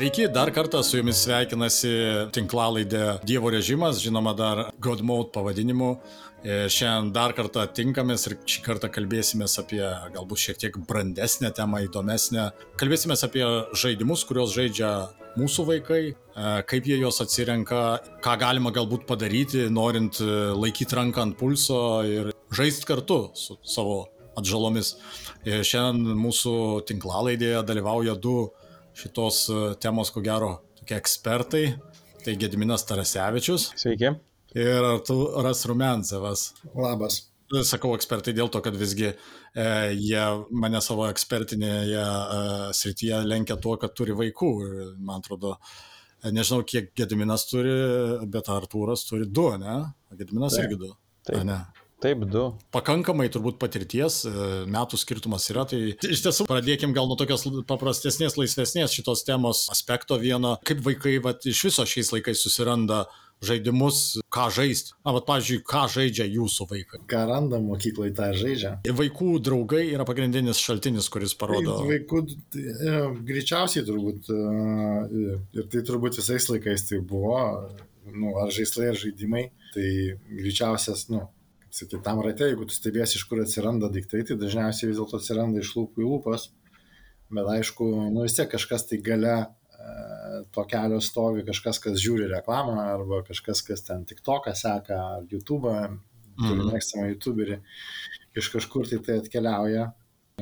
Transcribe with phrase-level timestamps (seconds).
[0.00, 1.90] Sveiki, dar kartą su jumis sveikinasi
[2.32, 5.90] tinklalaidė Dievo režimas, žinoma dar God Mode pavadinimu.
[6.40, 9.82] Ir šiandien dar kartą tinkamės ir šį kartą kalbėsime apie
[10.14, 12.46] galbūt šiek tiek brandesnę temą, įdomesnę.
[12.80, 13.44] Kalbėsime apie
[13.76, 14.88] žaidimus, kuriuos žaidžia
[15.36, 17.82] mūsų vaikai, e, kaip jie juos atsirenka,
[18.24, 24.06] ką galima galbūt padaryti, norint e, laikyti ranką ant pulso ir žaisti kartu su savo
[24.40, 24.94] atžalomis.
[25.44, 26.56] Šiandien mūsų
[26.88, 28.38] tinklalaidėje dalyvauja du
[28.96, 31.64] šitos e, temos, ko gero, tokie ekspertai.
[32.20, 33.70] Tai Gediminas Tarasevičius.
[33.80, 34.12] Sveiki.
[34.58, 36.50] Ir Arturas Rumencevas.
[36.76, 37.22] Labas.
[37.66, 39.14] Sakau ekspertai dėl to, kad visgi e,
[39.98, 42.42] jie mane savo ekspertinėje e,
[42.76, 44.50] srityje lenkia tuo, kad turi vaikų.
[44.66, 45.56] Ir, man atrodo,
[46.20, 47.74] e, nežinau, kiek Gediminas turi,
[48.30, 49.80] bet Artūras turi du, ne?
[50.14, 50.92] Gediminas irgi du.
[51.26, 51.42] Taip.
[51.48, 51.58] Ne?
[52.00, 52.46] Taip, du.
[52.72, 54.34] pakankamai turbūt patirties, e,
[54.72, 55.66] metų skirtumas yra.
[55.68, 61.18] Tai iš tiesų pradėkim gal nuo tokios paprastesnės, laisvesnės šitos temos aspekto vieno, kaip vaikai
[61.24, 63.04] vat, iš viso šiais laikais susiranda
[63.44, 64.94] žaidimus, ką žaisti.
[65.04, 67.00] Na, bet, pavyzdžiui, ką žaidžia jūsų vaikai.
[67.10, 68.74] Ką randa mokyklai, tą žaidžia.
[68.88, 71.78] Ir vaikų draugai yra pagrindinis šaltinis, kuris parodo.
[71.80, 72.94] Tai Vaikų e,
[73.30, 75.26] greičiausiai turbūt, e,
[75.56, 77.40] ir tai turbūt visais laikais tai buvo,
[78.12, 79.88] nu, ar žaislai, ar žaidimai, tai
[80.28, 81.24] greičiausias, nu,
[81.70, 85.20] kaip sakyti, tam rate, jeigu tu stebėsi, iš kur atsiranda daiktai, tai dažniausiai vis dėlto
[85.20, 86.48] atsiranda iš lūpų į lūpas,
[87.30, 89.46] bet aišku, nu vis tiek kažkas tai gale e,
[90.50, 95.30] to kelio stovi, kažkas, kas žiūri reklamą, arba kažkas, kas ten tik toką seka, ar
[95.30, 95.70] YouTube,
[96.40, 96.72] turi Mhm.
[96.72, 97.60] mėgstamą YouTuberį,
[98.34, 99.92] iš kažkur tai tai atkeliauja,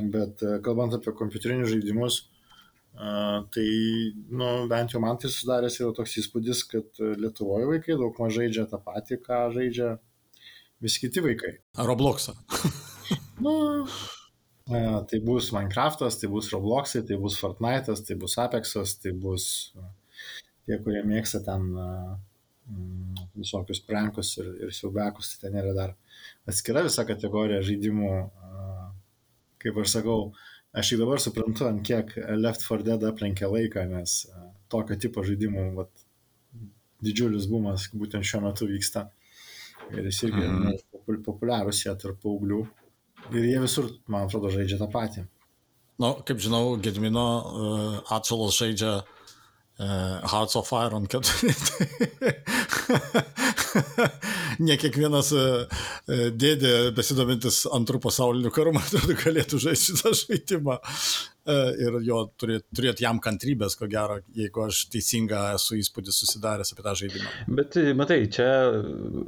[0.01, 3.69] bet e, kalbant apie kompiuterinius žaidimus, e, tai,
[4.33, 8.71] nu, bent jau man tai susidaręs yra toks įspūdis, kad Lietuvoje vaikai daug mažai žaidžia
[8.73, 9.99] tą patį, ką žaidžia
[10.83, 11.57] visi kiti vaikai.
[11.91, 12.37] Robloxą.
[13.41, 13.87] Nu,
[14.69, 14.79] e,
[15.09, 19.45] tai bus Minecraftas, tai bus Robloxai, tai bus Fortnite'as, tai bus Apexas, tai bus
[19.79, 19.85] e,
[20.67, 21.87] tie, kurie mėgsta ten e,
[22.67, 25.95] mm, visokius prankus ir, ir siaubekus, tai ten yra dar
[26.51, 28.11] atskira visa kategorija žaidimų.
[29.63, 30.19] Kaip aš sakau,
[30.75, 34.21] aš tik dabar suprantu, ant kiek Left 4 Dead aplenkė laiką, nes
[34.71, 36.05] tokio tipo žaidimų vat,
[37.07, 39.09] didžiulis bumas būtent šiuo metu vyksta.
[39.97, 40.77] Ir jis irgi Mhm.
[40.93, 42.61] popul- populiarus jie tarp paauglių.
[43.33, 45.25] Ir jie visur, man atrodo, žaidžia tą patį.
[45.99, 51.29] Na, nu, kaip žinau, Gedimino uh, atšalas žaidžia uh, Hearts of Iron 4.
[54.67, 60.77] ne kiekvienas uh, dėdė besidomintis antrų pasaulinių karų, man atrodo, galėtų žaisti šitą žaidimą.
[61.49, 66.75] Uh, ir jo turėt, turėt jam kantrybės, ko gero, jeigu aš teisingą esu įspūdį susidaręs
[66.75, 67.31] apie tą žaidimą.
[67.57, 68.49] Bet matai, čia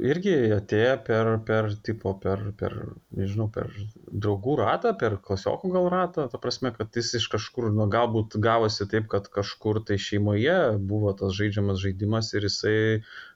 [0.05, 2.75] irgi atėjo per, per, tipo, per, per,
[3.17, 3.71] nežinau, per
[4.05, 6.27] draugų ratą, per klasiokų gal ratą.
[6.29, 11.15] Ta prasme, kad jis iš kažkur, nu, galbūt gavosi taip, kad kažkur tai šeimoje buvo
[11.17, 12.75] tas žaidžiamas žaidimas ir jisai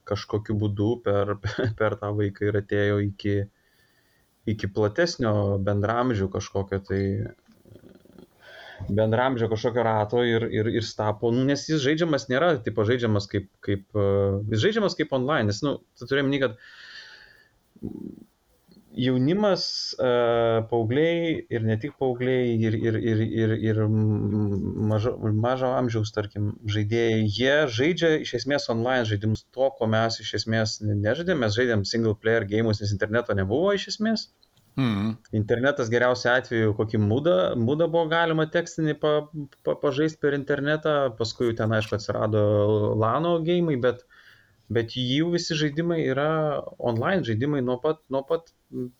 [0.05, 1.33] kažkokiu būdu per,
[1.79, 3.35] per tą vaiką ir atėjo iki,
[4.53, 7.01] iki platesnio bendramžių kažkokio tai
[8.89, 13.49] bendramžio kažkokio rato ir, ir, ir tapo, nu, nes jis žaidžiamas nėra, tipo žaidžiamas kaip,
[13.65, 16.59] kaip uh, jis žaidžiamas kaip online, nes, nu, tu turėjom minį, kad
[18.95, 19.65] jaunimas,
[19.99, 23.81] uh, paaugliai ir ne tik paaugliai ir, ir, ir, ir, ir
[24.91, 25.15] mažo,
[25.45, 30.79] mažo amžiaus, tarkim, žaidėjai, jie žaidžia iš esmės online žaidimus, to, ko mes iš esmės
[30.85, 34.29] nežaidėm, mes žaidėm single player gėjimus, nes interneto nebuvo iš esmės.
[34.75, 35.13] Mm.
[35.37, 39.13] Internetas geriausiu atveju kokį mūdą, mūdą buvo galima tekstinį pa,
[39.63, 42.41] pa, pažaisti per internetą, paskui ten aišku atsirado
[42.99, 44.03] LANO gėjimai, bet,
[44.75, 46.27] bet jų visi žaidimai yra
[46.91, 48.51] online žaidimai nuo pat, nuo pat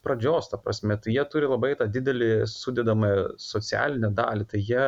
[0.06, 3.12] pradžios, ta prasme, tai jie turi labai tą didelį sudedamą
[3.50, 4.88] socialinę dalį, tai jie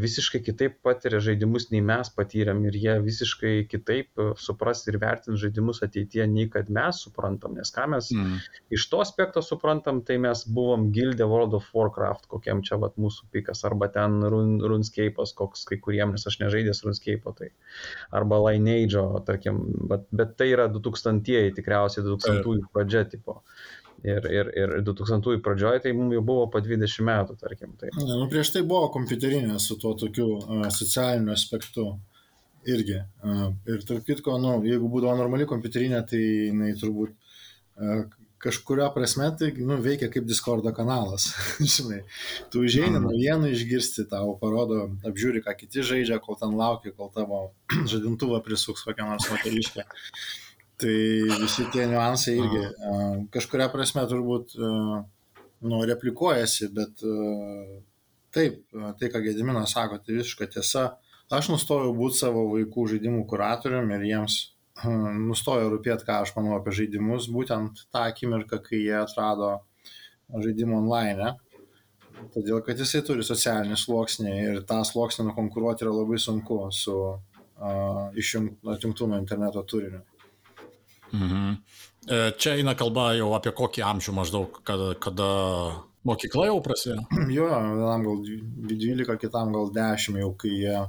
[0.00, 5.82] visiškai kitaip patiria žaidimus nei mes patyrėm ir jie visiškai kitaip supras ir vertins žaidimus
[5.86, 8.38] ateityje nei kad mes suprantam, nes ką mes Mm.
[8.70, 13.28] iš to aspekto suprantam, tai mes buvom gildę World of Warcraft, kokiam čia vat, mūsų
[13.32, 17.50] pikas, arba ten run, RuneScape'as, koks kai kuriem, nes aš nežaidęs RuneScape'o, tai
[18.12, 23.42] arba Lineage'o, tarkim, bet, bet tai yra 2000-ieji tikriausiai, 2000-ųjų pradžia tipo.
[24.04, 27.76] Ir, ir, ir 2000-ųjų pradžioje tai mums jau buvo po 20 metų, tarkim.
[27.80, 27.92] Tai.
[27.96, 31.86] Ne, nu, prieš tai buvo kompiuterinė su tuo tokiu uh, socialiniu aspektu
[32.68, 32.98] irgi.
[33.24, 38.04] Uh, ir tarp kitko, nu, jeigu būdavo normali kompiuterinė, tai jinai turbūt uh,
[38.44, 41.30] kažkuria prasme tai nu, veikia kaip Discordo kanalas.
[41.74, 42.02] Žinai,
[42.52, 43.06] tu užėjai Mhm.
[43.08, 47.46] naujienų išgirsti, tau parodo, apžiūri, ką kiti žaidžia, kol ten laukia, kol tavo
[47.92, 49.88] žadintuvą prisuks kokią nors moteriškę.
[50.82, 50.94] Tai
[51.38, 52.62] visi tie niuansai irgi
[53.34, 57.04] kažkuria prasme turbūt nu, replikuojasi, bet
[58.34, 60.96] taip, tai, ką Gediminas sako, tai visiška tiesa.
[61.34, 64.40] aš nustojau būti savo vaikų žaidimų kuratorium ir jiems
[64.82, 69.60] nustojo rūpėti, ką aš manau apie žaidimus, būtent tą akimirką, kai jie atrado
[70.30, 71.34] žaidimą online.
[72.34, 78.10] Todėl, kad jisai turi socialinį sluoksnį ir tą sluoksnį nukonkuruoti yra labai sunku su uh,
[78.18, 80.02] išjungtų nuo interneto turiniu.
[81.14, 81.56] Mhm.
[82.04, 85.28] E, čia eina kalba jau apie kokį amžių maždaug, kada, kada
[86.08, 87.06] mokykla jau prasidėjo.
[87.36, 88.20] Jo, vienam gal
[88.74, 90.82] 12, kitam gal 10 jau, kai jie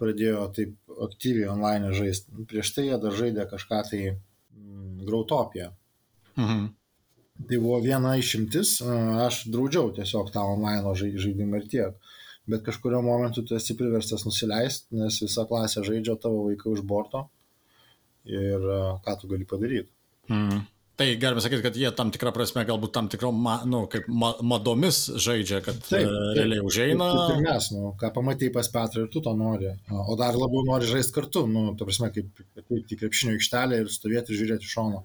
[0.00, 0.74] pradėjo taip
[1.06, 2.46] aktyviai online žaisti.
[2.48, 5.70] Prieš tai jie dar žaidė kažką tai mm, Grautopiją.
[6.40, 6.66] Mhm.
[7.46, 8.78] Tai buvo viena išimtis,
[9.20, 12.12] aš draudžiau tiesiog tą online žaidimą ir tiek.
[12.48, 17.26] Bet kažkurio momentu tu esi priverstas nusileisti, nes visa klasė žaidžia tavo vaikai už borto.
[18.26, 18.64] Ir
[19.04, 19.92] ką tu gali padaryti.
[20.28, 20.64] Mhm.
[20.96, 24.30] Tai galime sakyti, kad jie tam tikrą prasme, galbūt tam tikrom, ma, nu, kaip ma,
[24.40, 27.08] madomis žaidžia, kad taip, taip, realiai užeina.
[27.12, 29.74] Taip, taip mes, nu, ką pamatai pas Petrą ir tu to nori.
[29.92, 33.92] O dar labiau nori žaisti kartu, nu, ta prasme, kaip ateiti į krepšinio aikštelę ir
[33.92, 35.02] stovėti ir žiūrėti iš šono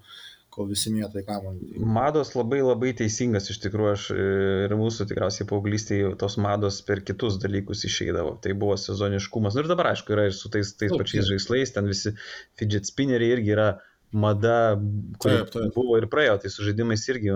[0.52, 1.78] kol visi mėto į kamuolį.
[1.96, 7.38] Mados labai labai teisingas iš tikrųjų, aš ir mūsų tikriausiai paauglystėje tos mados per kitus
[7.42, 8.34] dalykus išeidavo.
[8.44, 9.56] Tai buvo sezoniškumas.
[9.56, 12.12] Nu ir dabar aišku yra ir su tais, tais pačiais žaislais, ten visi
[12.60, 13.70] fidget spinneriai irgi yra
[14.12, 14.76] mada,
[15.22, 15.72] kuri taip, taip.
[15.74, 17.32] buvo ir praėjo, tai su žaidimais irgi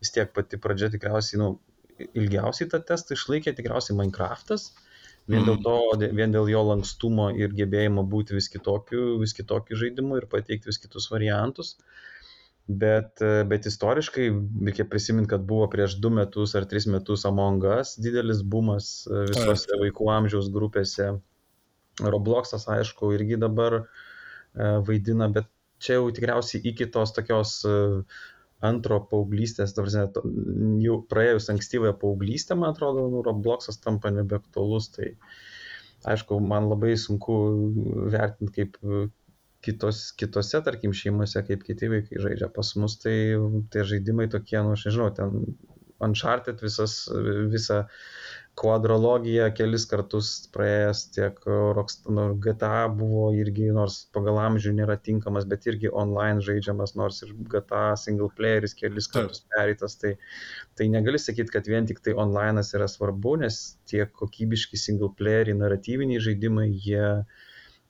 [0.00, 1.50] vis tiek pati pradžia tikriausiai, nu,
[2.16, 4.70] ilgiausiai tą testą išlaikė tikriausiai Minecraftas.
[5.28, 5.62] Vien dėl Mhm.
[5.64, 10.68] to, vien dėl jo lankstumo ir gebėjimo būti vis kitokiu, vis kitokiu žaidimu ir pateikti
[10.68, 11.76] vis kitus variantus.
[12.64, 14.30] Bet, bet istoriškai
[14.64, 19.76] reikia prisiminti, kad buvo prieš du metus ar tris metus Among Us didelis bumas visose
[19.82, 21.10] vaikų amžiaus grupėse.
[22.00, 23.84] Robloxas, aišku, irgi dabar e,
[24.86, 25.46] vaidina, bet
[25.78, 27.74] čia jau tikriausiai iki tos tokios e,
[28.64, 34.88] antro paauglystės, jau praėjus ankstyvąją paauglystę, man atrodo, nu, Robloxas tampa nebeaktualus.
[34.96, 35.12] Tai
[36.14, 37.36] aišku, man labai sunku
[38.14, 38.80] vertinti, kaip
[39.64, 42.50] kitos, kitose, tarkim, šeimose, kaip kiti vaikai žaidžia.
[42.54, 43.16] Pas mus tai,
[43.72, 45.56] tai žaidimai tokie, nu, aš nežinau, ten
[46.04, 47.04] Uncharted visas,
[47.52, 47.84] visą
[48.58, 55.46] kvadrologiją kelis kartus praėjęs, tiek Rockstar, nu, GTA buvo irgi, nors pagal amžių nėra tinkamas,
[55.50, 60.14] bet irgi online žaidžiamas, nors ir GTA single playeris kelis kartus pereitas, tai,
[60.78, 65.58] tai negali sakyti, kad vien tik tai online'as yra svarbu, nes tie kokybiški single playeriai,
[65.58, 67.08] naratyviniai žaidimai, jie,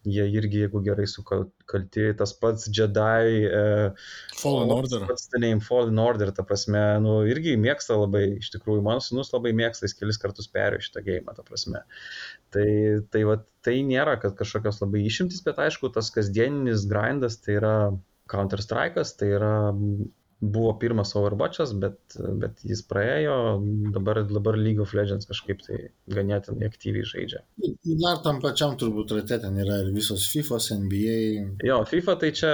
[0.04, 4.06] jie irgi, jeigu gerai sukalti, tas pats Jedi uh,
[4.40, 5.06] Fallen Order.
[5.08, 9.32] Pats the name Fallen Order, ta prasme, nu, irgi mėgsta labai, iš tikrųjų, mano sunus
[9.34, 11.84] labai mėgsta, jis kelis kartus perėjo šitą gėjimą, ta prasme.
[12.54, 12.66] Tai,
[13.14, 17.76] tai, va, tai nėra, kad kažkokios labai išimtis, bet aišku, tas kasdieninis grindas tai yra
[18.30, 19.54] Counter Strike'as, tai yra
[20.40, 23.36] buvo pirmas Overwatch'as, bet, bet jis praėjo,
[23.94, 25.78] dabar, dabar League of Legends kažkaip tai
[26.10, 27.40] ganėtinai aktyviai žaidžia.
[28.02, 31.16] Dar tam pačiam turbūt rate ten yra ir visos FIFA, NBA.
[31.68, 32.52] Jo, FIFA tai čia...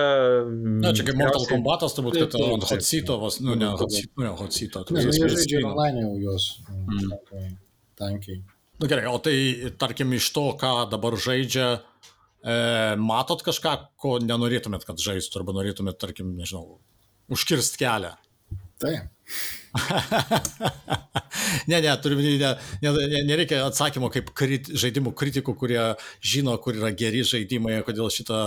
[0.54, 4.22] Na, čia kaip Mortal Kombatas, turbūt, kad ant hot seato, vos, nu, ne hot seato,
[4.22, 4.86] ne hot seato.
[4.94, 6.50] Ne, jie žaidžia online jau jos.
[6.70, 7.58] Mm.
[8.00, 8.40] Tankiai.
[8.80, 9.36] Na nu, gerai, o tai,
[9.76, 11.66] tarkim, iš to, ką dabar žaidžia,
[12.40, 12.54] e,
[12.96, 16.78] matot kažką, ko nenorėtumėt, kad žaistų, arba norėtumėt, tarkim, nežinau,
[17.32, 18.12] užkirst kelią.
[18.80, 19.08] Taip.
[21.68, 25.82] ne, ne, turiu, ne, ne, nereikia atsakymo kaip krit, žaidimų kritikų, kurie
[26.32, 28.40] žino, kur yra geri žaidimai, kodėl šitą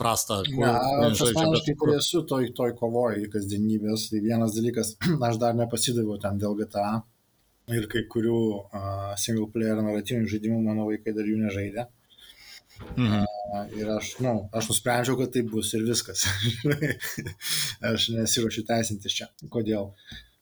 [0.00, 0.40] prastą.
[0.48, 0.72] Kur, ne,
[1.10, 4.96] aš asmeniškai, kur esu toj, toj kovoje kasdienybės, tai vienas dalykas,
[5.28, 6.88] aš dar nepasidaviau ten dėl GTA
[7.72, 11.86] ir kai kurių uh, single player naratyvinių žaidimų mano vaikai dar jų nežaidė.
[12.96, 13.24] Mhm.
[13.78, 16.24] Ir aš, na, nu, aš nusprendžiau, kad tai bus ir viskas.
[17.92, 19.28] aš nesiuošiu teisintis čia.
[19.52, 19.92] Kodėl?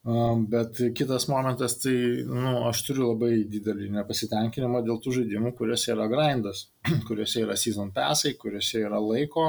[0.03, 1.95] Um, bet kitas momentas, tai,
[2.27, 6.65] na, nu, aš turiu labai didelį nepasitenkinimą dėl tų žaidimų, kuriuose yra grindas,
[7.09, 9.47] kuriuose yra season passai, kuriuose yra laiko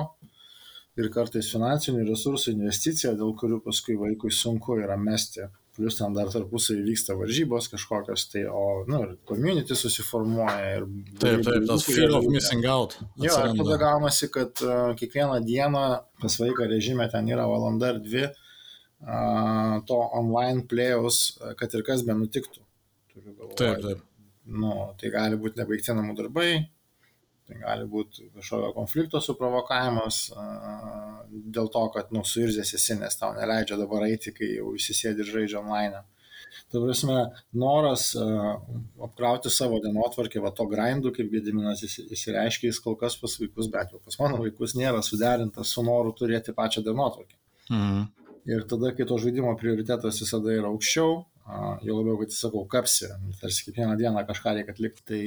[0.99, 6.29] ir kartais finansinių resursų investicija, dėl kurių paskui vaikui sunku yra mesti plus ten dar
[6.29, 10.75] tarpusai vyksta varžybos kažkokios, tai, o, nu, ir community susiformuoja.
[10.77, 10.85] Ir,
[11.21, 12.95] taip, taip, tas fear of missing out.
[13.21, 15.83] Jo, ir tada gaunasi, kad uh, kiekvieną dieną
[16.21, 21.23] pas vaiką režime ten yra valanda ar dvi uh, to online plėjaus,
[21.57, 22.61] kad ir kas be nutiktų.
[23.57, 24.05] Taip, taip.
[24.45, 26.49] Nu, tai gali būti nebaigti namų darbai,
[27.43, 30.19] Tai gali būti kažkokio konflikto suprovokavimas
[31.57, 35.31] dėl to, kad nu, suirzės esi, nes tau neleidžia dabar eiti, kai jau įsisėdi ir
[35.33, 36.03] žaidžia online.
[36.71, 37.17] Tai prasme,
[37.59, 38.05] noras
[39.07, 43.91] apkrauti savo dienotvarkę, va to grindų, kaip Gediminas įsireiškia, jis kol kas pas vaikus, bet
[43.93, 47.35] jau pas mano vaikus nėra suderintas su noru turėti pačią dienotvarkę.
[47.69, 48.03] Mhm.
[48.53, 51.21] Ir tada, kai to žaidimo prioritetas visada yra aukščiau,
[51.83, 53.09] jau labiau, kad, sakau, kapsi,
[53.41, 55.21] tarsi kiekvieną dieną kažką reikia atlikti, tai,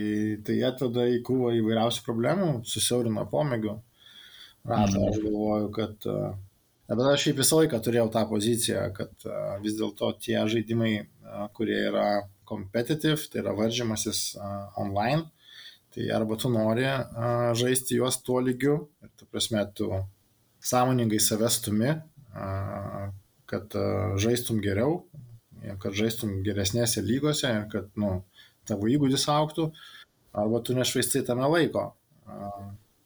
[0.46, 3.74] tai tada į krūvą įvairiausių problemų, susiaurina pomėgių
[4.66, 5.02] ratą.
[5.10, 6.08] Aš galvoju, kad,
[6.88, 9.28] bet aš šiaip visą laiką turėjau tą poziciją, kad
[9.64, 10.94] vis dėlto tie žaidimai,
[11.56, 12.08] kurie yra
[12.48, 14.38] competitive, tai yra varžymasis
[14.80, 15.26] online,
[15.92, 16.88] tai arba tu nori
[17.60, 19.92] žaisti juos tuo lygiu, ir tu prasme, tu
[20.64, 21.92] sąmoningai save stumi,
[23.46, 23.76] kad
[24.22, 25.04] žaistum geriau,
[25.82, 28.20] kad žaistum geresnėse lygose ir kad nu,
[28.68, 29.70] tavo įgūdis auktų,
[30.36, 31.90] arba tu nešvaistai tame laiko.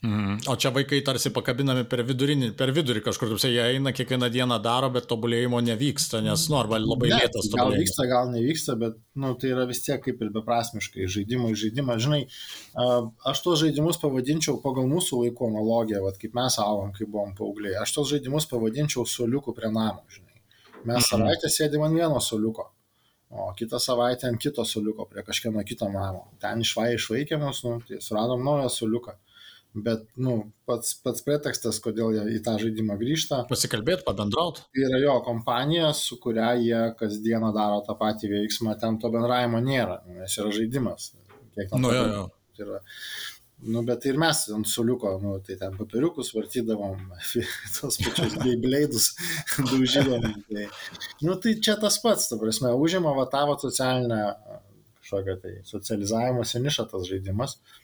[0.03, 0.39] Mhm.
[0.49, 4.57] O čia vaikai tarsi pakabinami per, vidurinį, per vidurį kažkur, taip, jie eina kiekvieną dieną
[4.65, 7.59] daro, bet tobulėjimo nevyksta, nes, nu, arba labai lėtas tobulėjimas.
[7.61, 11.99] Gal vyksta, gal nevyksta, bet, nu, tai yra vis tiek kaip ir beprasmiškai, žaidimai, žaidimai,
[12.01, 12.23] žinai,
[13.29, 17.77] aš tuos žaidimus pavadinčiau pagal mūsų laiko analogiją, vat, kaip mes augom, kai buvom paaugliai,
[17.85, 20.30] aš tuos žaidimus pavadinčiau soliukų prie namo, žinai.
[20.85, 21.09] Mes mhm.
[21.09, 22.71] savaitę sėdėm ant vieno soliuko.
[23.31, 26.27] O kitą savaitę ant kito soliuko prie kažkieno kito namo.
[26.43, 29.19] Ten išvai išvaikėm mus, nu, tai suradom naują soliuką
[29.75, 33.45] bet nu, pats, pats pretekstas, kodėl jie į tą žaidimą grįžta.
[33.51, 34.65] Pasikalbėti, pabendrauti.
[34.67, 39.63] Tai yra jo kompanija, su kuria jie kasdieną daro tą patį veiksmą, ten to bendravimo
[39.63, 41.13] nėra, nes yra žaidimas.
[41.55, 42.27] Kiek ten nu, jo, jo.
[42.57, 42.83] Tai yra,
[43.61, 47.03] Nu, bet ir mes ant suliuko, nu, tai ten papiriukus vartydavom,
[47.77, 49.11] tos pačius beibleidus
[49.59, 50.41] daužydavom.
[50.49, 50.65] Tai,
[51.27, 54.23] nu, tai čia tas pats, ta prasme, užima va tavo socialinę
[55.01, 57.59] kažkokią tai socializavimosi nišą tas žaidimas.
[57.61, 57.79] Uh,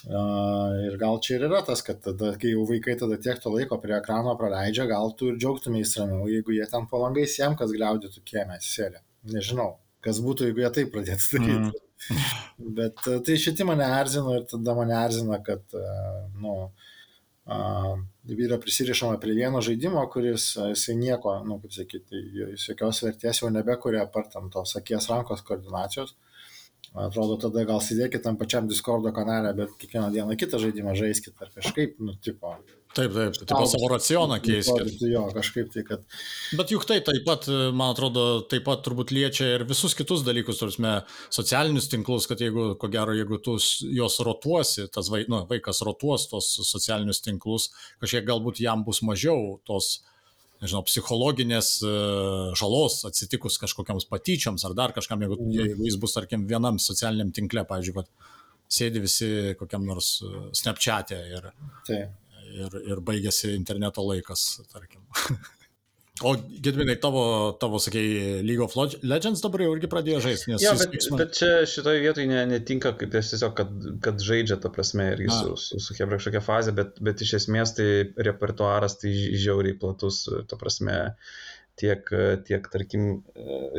[0.00, 3.76] Ir gal čia ir yra tas, kad tada, kai jau vaikai tada tiek to laiko
[3.82, 8.22] prie ekrano praleidžia, gal tu ir džiaugtumės ramiau, jeigu jie ten palangais jiem, kas gliaudytų
[8.30, 9.02] kiemę serę.
[9.34, 9.74] Nežinau,
[10.06, 11.58] kas būtų, jeigu jie taip pradėtų daryti.
[11.58, 11.89] Mm.
[12.78, 15.62] Bet tai šitai mane erzino ir tada mane erzina, kad,
[16.40, 16.54] nu,
[18.30, 23.52] yra prisirišama prie vieno žaidimo, kuris, jisai nieko, nu, kaip sakyti, jis jokios vertės jau
[23.52, 26.16] nebekuria apartam tos akies rankos koordinacijos.
[26.98, 31.52] Atrodo, tada gal sėdėkit tam pačiam Discordo kanale, bet kiekvieną dieną kitą žaidimą žaiskit ar
[31.54, 32.56] kažkaip, nu, tipo.
[32.90, 34.96] Taip, taip, tipo savo racioną keiskit.
[35.06, 36.02] Jo, kažkaip tai, kad.
[36.58, 40.58] Bet juk tai taip pat, man atrodo, taip pat turbūt liečia ir visus kitus dalykus,
[40.58, 40.96] turime
[41.30, 43.54] socialinius tinklus, kad jeigu, ko gero, jeigu tu
[43.94, 47.68] juos rotuosi, tas vaik, nu, vaikas rotuos tos socialinius tinklus,
[48.02, 50.00] kažkiek galbūt jam bus mažiau tos
[50.60, 51.92] nežinau, psichologinės e,
[52.58, 55.54] žalos atsitikus kažkokiams patyčioms ar dar kažkam, jeigu, mm.
[55.56, 58.10] jeigu jis bus, tarkim, vienam socialiniam tinkle, pavyzdžiui, kad
[58.70, 59.30] sėdi visi
[59.60, 61.48] kokiam nors e, Snapchat'e ir,
[61.88, 62.02] tai.
[62.50, 65.06] Ir, ir baigėsi interneto laikas, tarkim.
[66.20, 67.22] O Gedvinai, tavo,
[67.60, 70.52] tavo sakėjai, League of Legends dabar jau irgi pradėjo žaisti.
[70.52, 71.18] Jo, bet, veiksmą...
[71.22, 73.70] bet čia šitoje vietoje ne, netinka, kaip jis tiesiog, kad,
[74.04, 75.38] kad žaidžia, ta prasme, irgi A.
[75.38, 77.88] su, su, su Hebra kažkokia fazė, bet, bet iš esmės tai
[78.28, 80.98] repertuaras tai žiauriai platus, ta prasme,
[81.80, 82.12] tiek,
[82.44, 83.08] tiek tarkim,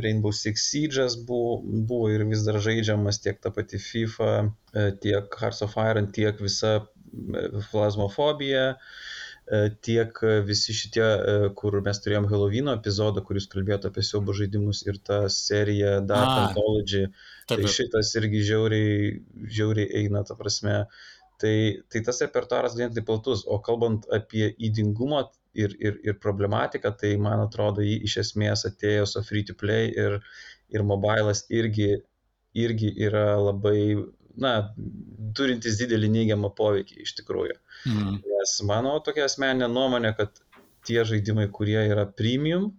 [0.01, 4.31] Rainbow Six Siege'as buvo, buvo ir vis dar žaidžiamas, tiek ta pati FIFA,
[5.03, 6.79] tiek Hearts of Iron, tiek visa
[7.71, 8.67] plasmofobija.
[8.75, 14.35] Uh, E, tiek visi šitie, e, kur mes turėjom Halloween epizodą, kuris kalbėtų apie siaubo
[14.37, 17.07] žaidimus ir tą seriją Dark A, Anthology,
[17.49, 19.09] tai šitas irgi žiauriai,
[19.57, 20.77] žiauriai eina, ta prasme.
[21.41, 21.55] Tai,
[21.89, 25.23] tai tas repertuaras ganėtinai platus, o kalbant apie įdingumą
[25.57, 29.89] ir, ir, ir problematiką, tai man atrodo, jį iš esmės atėjo su free to play
[29.89, 30.19] ir,
[30.69, 31.95] ir mobilas irgi,
[32.53, 33.81] irgi yra labai
[34.39, 34.53] na,
[35.37, 37.57] turintis didelį neigiamą poveikį iš tikrųjų.
[37.89, 38.19] Mm.
[38.33, 40.41] Nes mano tokia asmeninė nuomonė, kad
[40.87, 42.71] tie žaidimai, kurie yra premium,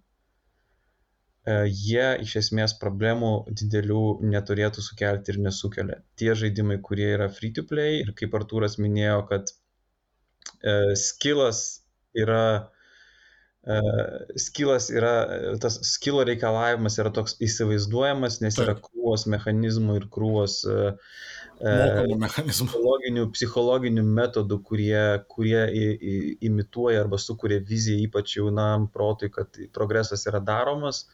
[1.46, 3.32] e, jie iš esmės problemų
[3.62, 4.04] didelių
[4.34, 6.02] neturėtų sukelti ir nesukelia.
[6.18, 11.82] Tie žaidimai, kurie yra free to play ir kaip Artūras minėjo, kad e, skillas
[12.18, 12.70] yra
[13.62, 15.12] Uh, skilas yra,
[15.62, 21.12] tas skilo reikalavimas yra toks įsivaizduojamas, nes yra krūvos mechanizmų ir krūvos uh,
[21.62, 26.14] psichologinių, psichologinių metodų, kurie, kurie į, į,
[26.48, 31.04] imituoja arba sukuria viziją ypač jaunam protui, kad progresas yra daromas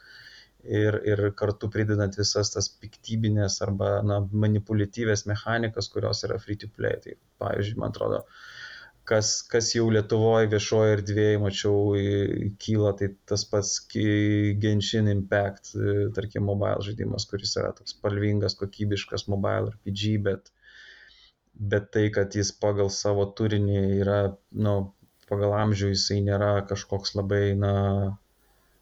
[0.64, 6.70] ir, ir kartu pridedant visas tas piktybinės arba na, manipuliatyvės mechanikas, kurios yra free to
[6.72, 6.96] play.
[7.04, 8.24] Tai, pavyzdžiui, man atrodo,
[9.08, 11.96] kas, kas jau Lietuvoje viešoje erdvėje, mačiau,
[12.62, 13.78] kyla, tai tas pats
[14.64, 15.72] Genshin Impact,
[16.16, 20.52] tarkim, mobile žaidimas, kuris yra toks spalvingas, kokybiškas mobile RPG, bet,
[21.72, 24.20] bet tai, kad jis pagal savo turinį yra,
[24.66, 24.76] nu,
[25.28, 27.74] pagal amžių jisai nėra kažkoks labai, na,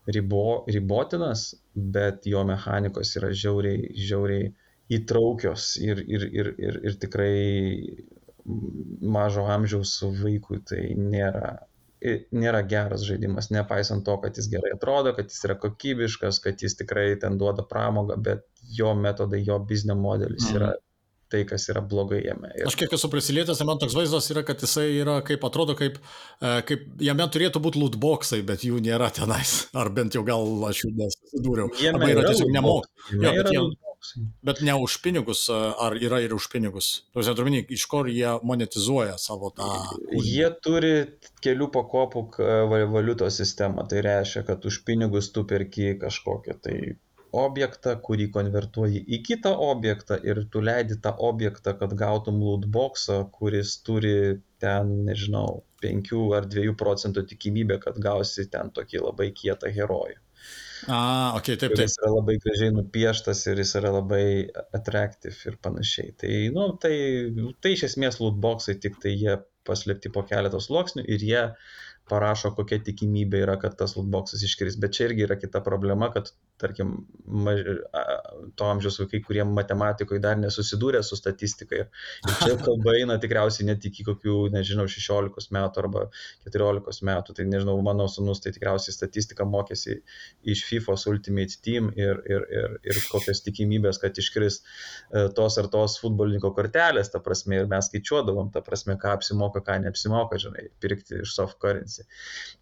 [0.06, 4.52] ribo, ribotinas, bet jo mechanikos yra žiauriai, žiauriai
[4.96, 7.34] įtraukios ir, ir, ir, ir, ir tikrai
[9.02, 11.56] mažo amžiaus vaikui tai nėra
[12.30, 16.76] nėra geras žaidimas, nepaisant to, kad jis gerai atrodo, kad jis yra kokybiškas, kad jis
[16.78, 18.44] tikrai ten duoda pramogą, bet
[18.76, 20.82] jo metodai, jo biznio modelis yra Mhm.
[21.32, 22.52] tai, kas yra blogai jame.
[22.60, 25.96] Ir Aš kiek esu prisilietęs, man toks vaizdas yra, kad jisai yra, kaip atrodo, kaip,
[26.40, 29.66] e, kaip jame turėtų būti lootboxai, bet jų nėra tenais.
[29.74, 31.72] Ar bent jau gal aš jų nesusidūriau.
[31.80, 32.84] jame Arba yra yra tiesiog nemok.
[32.86, 34.42] lootboxai, jame Jo, bet jie- lootboxai.
[34.42, 37.04] Bet ne už pinigus, ar yra ir už pinigus.
[37.14, 39.66] Tuose turminį, iš kur jie monetizuoja savo tą.
[39.90, 40.22] kūrinį?
[40.26, 40.94] Jie turi
[41.42, 42.26] kelių pakopų
[42.92, 43.86] valiutos sistemą.
[43.88, 46.78] Tai reiškia, kad už pinigus tu perki kažkokią tai
[47.36, 53.76] objektą, kurį konvertuoji į kitą objektą ir tu leidi tą objektą, kad gautum lootboxą, kuris
[53.84, 60.16] turi ten, nežinau, 5 ar 2 procentų tikimybę, kad gausi ten tokį labai kietą herojų.
[60.86, 61.74] A, ok, taip, taip.
[61.74, 64.26] kuris yra labai gražiai nupieštas ir jis yra labai
[64.76, 66.12] atraktiv ir panašiai.
[66.20, 66.94] Tai, nu, tai,
[67.62, 69.34] tai iš esmės lootboxai, tik tai jie
[69.66, 71.42] paslėpti po keletos sluoksnių ir jie
[72.10, 74.78] parašo, kokia tikimybė yra, kad tas lootboxas iškris.
[74.82, 76.92] Bet čia irgi yra kita problema, kad, tarkim,
[77.26, 77.62] maž...
[78.56, 81.86] to amžiaus vaikai, kurie matematikoje dar nesusidūrė su statistika.
[81.86, 86.06] Ir čia kalba eina tikriausiai net iki kokių, nežinau, 16 metų arba
[86.46, 87.36] 14 metų.
[87.36, 90.00] Tai nežinau, mano sunus tai tikriausiai statistiką mokėsi
[90.46, 95.68] iš FIFA Ultimate Team ir, ir, ir, ir kokios tikimybės, kad iškris e, tos ar
[95.72, 100.68] tos futbolininko kortelės, ta prasme, ir mes skaičiuodavom, ta prasme, ką apsimoka, ką neapsimoka, žinai,
[100.82, 102.06] pirkti iš soft currency.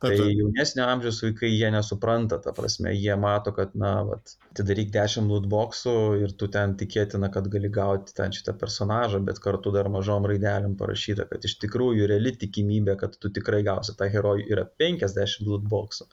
[0.03, 0.39] Tai Taip, taip.
[0.39, 5.95] jaunesnio amžiaus vaikai jie nesupranta, ta prasme, jie mato, kad, na, vat, atidaryk 10 lootboxų
[6.23, 10.77] ir tu ten tikėtina, kad gali gauti ten šitą personažą, bet kartu dar mažom raidelėm
[10.81, 16.09] parašyta, kad iš tikrųjų reali tikimybė, kad tu tikrai gausi tą herojų yra 50 lootboxų,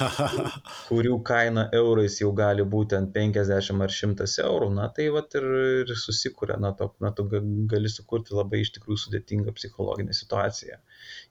[0.90, 5.48] kurių kaina eurais jau gali būti ant 50 ar 100 eurų, na tai vat ir,
[5.84, 10.80] ir susikūrė, na, to, na tu ga- gali sukurti labai iš tikrųjų sudėtingą psichologinę situaciją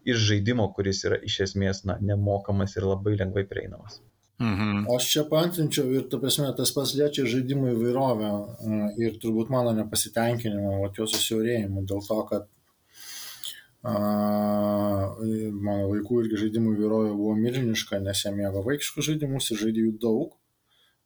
[0.06, 4.02] iš žaidimo, kuris yra iš esmės na, nemokamas ir labai lengvai prieinamas.
[4.44, 4.88] Mhm.
[4.92, 9.72] Aš čia paantrinčiau ir, tu prasme, tas pats liečia žaidimų įvairovę e, ir turbūt mano
[9.78, 12.50] nepasitenkinimą, o jo susiaurėjimą dėl to, kad
[13.88, 13.94] a,
[15.68, 19.96] mano vaikų irgi žaidimų įvairovė buvo milžiniška, nes jie mėgo vaikiškus žaidimus ir žaidė jų
[20.04, 20.36] daug,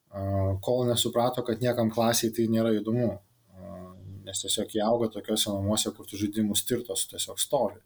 [0.10, 0.24] a,
[0.66, 3.12] kol nesuprato, kad niekam klasiai tai nėra įdomu.
[3.54, 3.76] A,
[4.28, 7.78] Nes tiesiog jie auga tokiuose namuose, kur tų žaidimų stirtos tiesiog stovi.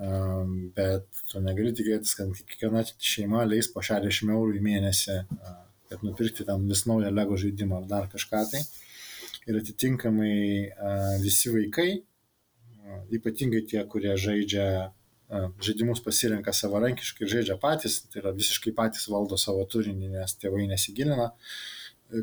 [0.00, 5.58] Um, bet tu negali tikėtis, kad kiekviena šeima leis po 60 eurų į mėnesį, uh,
[5.92, 8.62] kad nupirkti tam vis naują Lego žaidimą ar dar kažką tai.
[9.50, 10.38] Ir atitinkamai
[10.70, 11.90] uh, visi vaikai,
[13.12, 14.64] ypatingai tie, kurie žaidžia
[15.62, 20.64] žaidimus pasirenka savarankiškai ir žaidžia patys, tai yra visiškai patys valdo savo turinį, nes tėvai
[20.70, 21.30] nesigilina.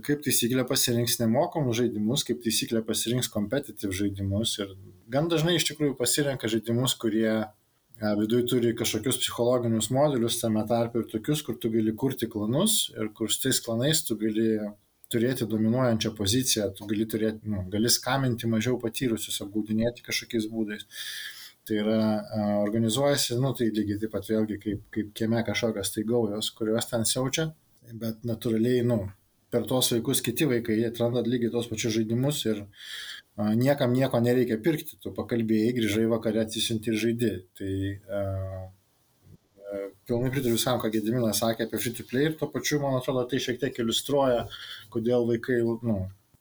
[0.03, 4.73] Kaip taisyklė pasirinks nemokamus žaidimus, kaip taisyklė pasirinks competitive žaidimus ir
[5.13, 7.45] gan dažnai iš tikrųjų pasirenka žaidimus, kurie
[8.01, 13.09] viduj turi kažkokius psichologinius modelius, tame tarpe ir tokius, kur tu gali kurti klanus ir
[13.17, 14.51] kur su tais klanais tu gali
[15.11, 20.83] turėti dominuojančią poziciją, tu gali, turėti, nu, gali skaminti mažiau patyrusius, apgaudinėti kažkokiais būdais.
[21.67, 22.01] Tai yra
[22.63, 27.07] organizuojasi, nu tai lygiai taip pat vėlgi kaip, kaip kieme kažkokios tai gaujos, kurios ten
[27.07, 27.49] siaučia,
[28.03, 29.01] bet natūraliai, nu,
[29.51, 32.67] per tos vaikus kiti vaikai jie atranda lygiai tos pačius žaidimus ir a,
[33.37, 37.33] niekam nieko nereikia pirkti, tu pakalbėjai, grįžai vakarė atsisinti ir žaidži.
[37.59, 37.71] Tai
[38.09, 38.21] a,
[40.07, 43.25] pilnai pritariu visam, ką Gediminas sakė apie free to play ir tuo pačiu, man atrodo,
[43.29, 44.45] tai šiek tiek iliustruoja,
[44.93, 45.97] kodėl vaikai, nu,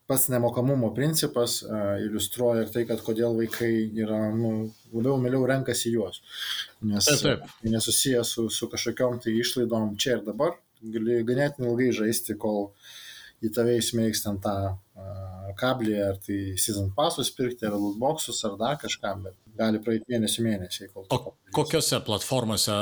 [0.06, 5.92] pats nemokamumo principas a, iliustruoja ir tai, kad kodėl vaikai yra, nu, labiau mieliau renkasi
[5.92, 6.22] juos.
[6.80, 7.50] Nes Taip, taip.
[7.62, 12.70] tai nesusiję su, su kažkokiam tai išlaidom čia ir dabar, gali ganėtinai ilgai žaisti, kol
[13.44, 14.57] į tave įsmeigs ten tą
[15.57, 20.44] kablį, ar tai season passus pirkti, ar lootboxus, ar dar kažką, bet gali praeiti mėnesių
[20.44, 22.77] mėnesiai, kol O kokiose platformose,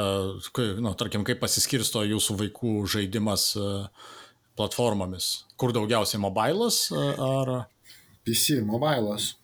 [0.83, 3.53] nu, tarkim, kaip pasiskirsto jūsų vaikų žaidimas
[4.59, 5.45] platformomis?
[5.61, 7.55] Kur daugiausiai mobilas ar...
[8.25, 9.35] PC, mobilas.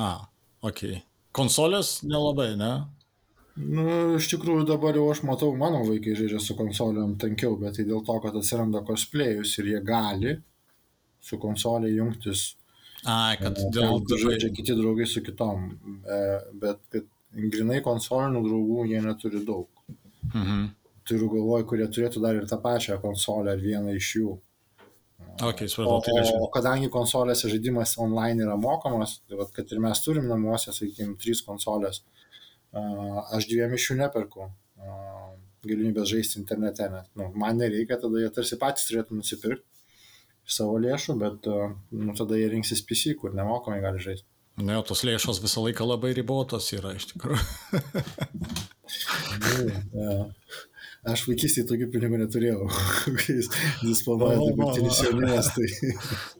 [0.00, 0.26] A,
[0.66, 0.82] ok.
[1.36, 2.72] Konsolės nelabai, ne?
[3.60, 3.84] Nu,
[4.16, 8.02] iš tikrųjų dabar jau aš matau, mano vaikai žaidžia su konsoliom tankiau, bet tai dėl
[8.06, 10.36] to, kad atsiranda cosplayus ir jie gali
[11.20, 12.44] su konsolė jungtis.
[13.04, 13.98] Ai, kad Ten, dėl...
[14.06, 15.70] kur žaidžia kiti draugai su kitom,
[16.04, 16.20] E,
[16.62, 17.08] bet kad
[17.52, 19.68] grinai konsolinių draugų jie neturi daug.
[20.34, 20.68] Mhm.
[21.08, 24.36] Turiu galvoj, kurie turėtų dar ir tą pačią konsolę ar vieną iš jų.
[25.40, 26.38] Ok, O, supratau, tai reiškia.
[26.44, 31.16] o kadangi konsolėse žaidimas online yra mokamas, tai vat, kad ir mes turim namuose, sakykime,
[31.22, 32.19] trys konsolės, a,
[32.72, 34.48] aš dviem iš jų neperku
[35.66, 39.66] galimybės žaisti internete, nes nu, man nereikia, tada jie tarsi patys turėtų nusipirkti
[40.50, 44.26] savo lėšų, bet nu, tada jie rinksis PC, kur nemokamai gali žaisti.
[44.60, 47.44] Ne, o tos lėšos visą laiką labai ribotos yra iš tikrųjų.
[49.40, 50.32] Nu,
[51.08, 52.66] aš vaikystėje tokių pinigų neturėjau,
[53.20, 53.48] kai jis
[53.80, 55.48] disponuoja dabartinis jaunimas.
[55.54, 55.68] Tai...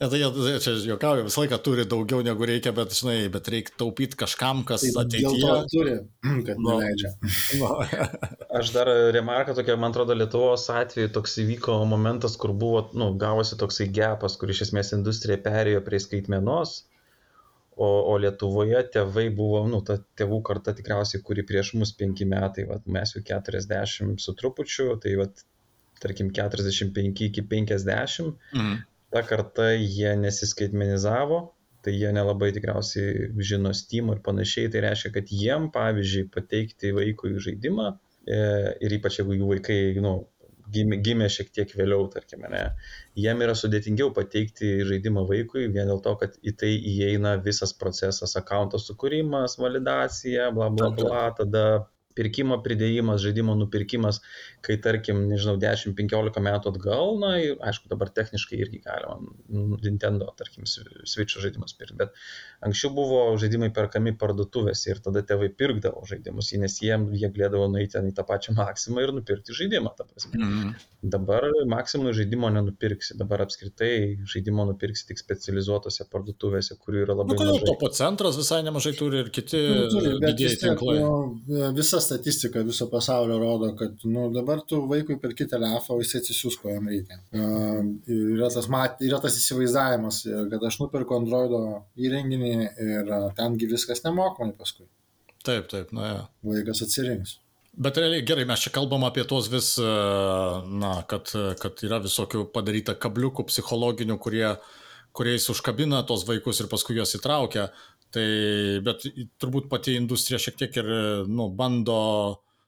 [0.02, 3.74] Ja, tai jie čia juokauju, visą laiką turi daugiau negu reikia, bet, žinai, bet reikia
[3.80, 5.32] taupyti kažkam, kas tai ateityje.
[5.40, 5.96] Dėl to turi,
[6.48, 6.74] kad Nu.
[6.74, 7.14] neleidžia.
[7.62, 7.72] No.
[8.60, 13.56] Aš dar remarką tokia, man atrodo, Lietuvos atveju toks įvyko momentas, kur buvo, nu, gavosi
[13.60, 16.82] toksai gepas, kur iš esmės industrija perėjo prie skaitmenos,
[17.76, 22.66] o, o Lietuvoje tėvai buvo, nu, ta tėvų karta tikriausiai, kuri prieš mus penki metai,
[22.68, 25.44] vat, mes jau 40 su trupučiu, tai vat,
[26.00, 28.76] tarkim 45 iki 50, Mhm.
[29.12, 31.40] ta karta jie nesiskaitmenizavo,
[31.82, 37.38] tai jie nelabai tikriausiai žino Steam ir panašiai, tai reiškia, kad jiem, pavyzdžiui, pateikti vaikui
[37.40, 37.86] žaidimą
[38.28, 38.40] e,
[38.84, 40.26] ir ypač jeigu jų vaikai, nu,
[40.74, 42.64] gimė, gimė šiek tiek vėliau, tarkime, ne,
[43.18, 48.36] jiem yra sudėtingiau pateikti žaidimą vaikui vien dėl to, kad į tai įeina visas procesas,
[48.40, 51.64] akanto sukūrimas, validacija, bla bla bla, tada
[52.18, 54.18] pirkimo pridėjimas, žaidimo nupirkimas,
[54.66, 60.28] kai tarkim, nežinau, 10-15 metų atgal, na ir aišku, dabar techniškai irgi galima mm, Nintendo,
[60.36, 62.12] tarkim, Swi- Switch žaidimus pirkti, bet
[62.66, 67.94] anksčiau buvo žaidimai perkami parduotuvėse ir tada tėvai pirkdavo žaidimus, nes jiem jie galėdavo nueiti
[67.96, 69.94] ten į tą pačią maksimą ir nupirkti žaidimą.
[70.34, 70.74] Mhm.
[71.14, 77.38] Dabar maksimui žaidimo nenupirksi, dabar apskritai žaidimo nupirksi tik specializuotose parduotuvėse, kurių yra Nu, labai
[77.38, 77.68] kodėl mažai.
[77.70, 80.98] topo centras visai nemažai turi ir kiti Nu, turi, didieji tinklai.
[81.00, 86.16] nu, visa statistika viso pasaulio rodo, kad nu, dabar tu vaikui perki telefoną, o jis
[86.20, 87.20] atsisiūs, ko jam reikia.
[87.34, 91.60] Uh, yra, tas mat, yra tas įsivaizdavimas, kad aš nupirku Androido
[92.00, 94.88] įrenginį ir uh, tengi viskas nemokamai paskui.
[95.46, 96.26] Taip, taip, na, ja.
[96.44, 97.38] Vaikas atsirinks.
[97.80, 101.30] Bet realiai gerai, mes čia kalbam apie tuos vis, na, kad,
[101.62, 104.48] kad yra visokių padaryta kabliukų psichologinių, kurie,
[105.16, 107.68] kuriais užkabina tos vaikus ir paskui juos įtraukia.
[108.10, 108.26] Tai,
[108.82, 109.04] bet
[109.38, 110.88] turbūt pati industrija šiek tiek ir,
[111.30, 112.00] nu, bando,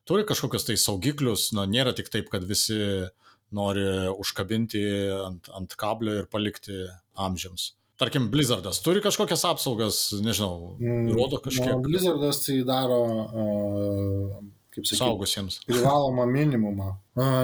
[0.07, 2.79] turi kažkokius tai saugiklius, na, nėra tik taip, kad visi
[3.53, 3.85] nori
[4.23, 4.83] užkabinti
[5.19, 6.85] ant, ant kablio ir palikti
[7.19, 7.73] amžiams.
[8.01, 10.77] Tarkim, Blizzardas turi kažkokias apsaugas, nežinau,
[11.13, 14.39] rodo Nu, kažkiek Blizzardas tai daro, uh,
[14.73, 15.59] kaip sakyti, saugusiems.
[15.69, 16.89] privalomą minimumą.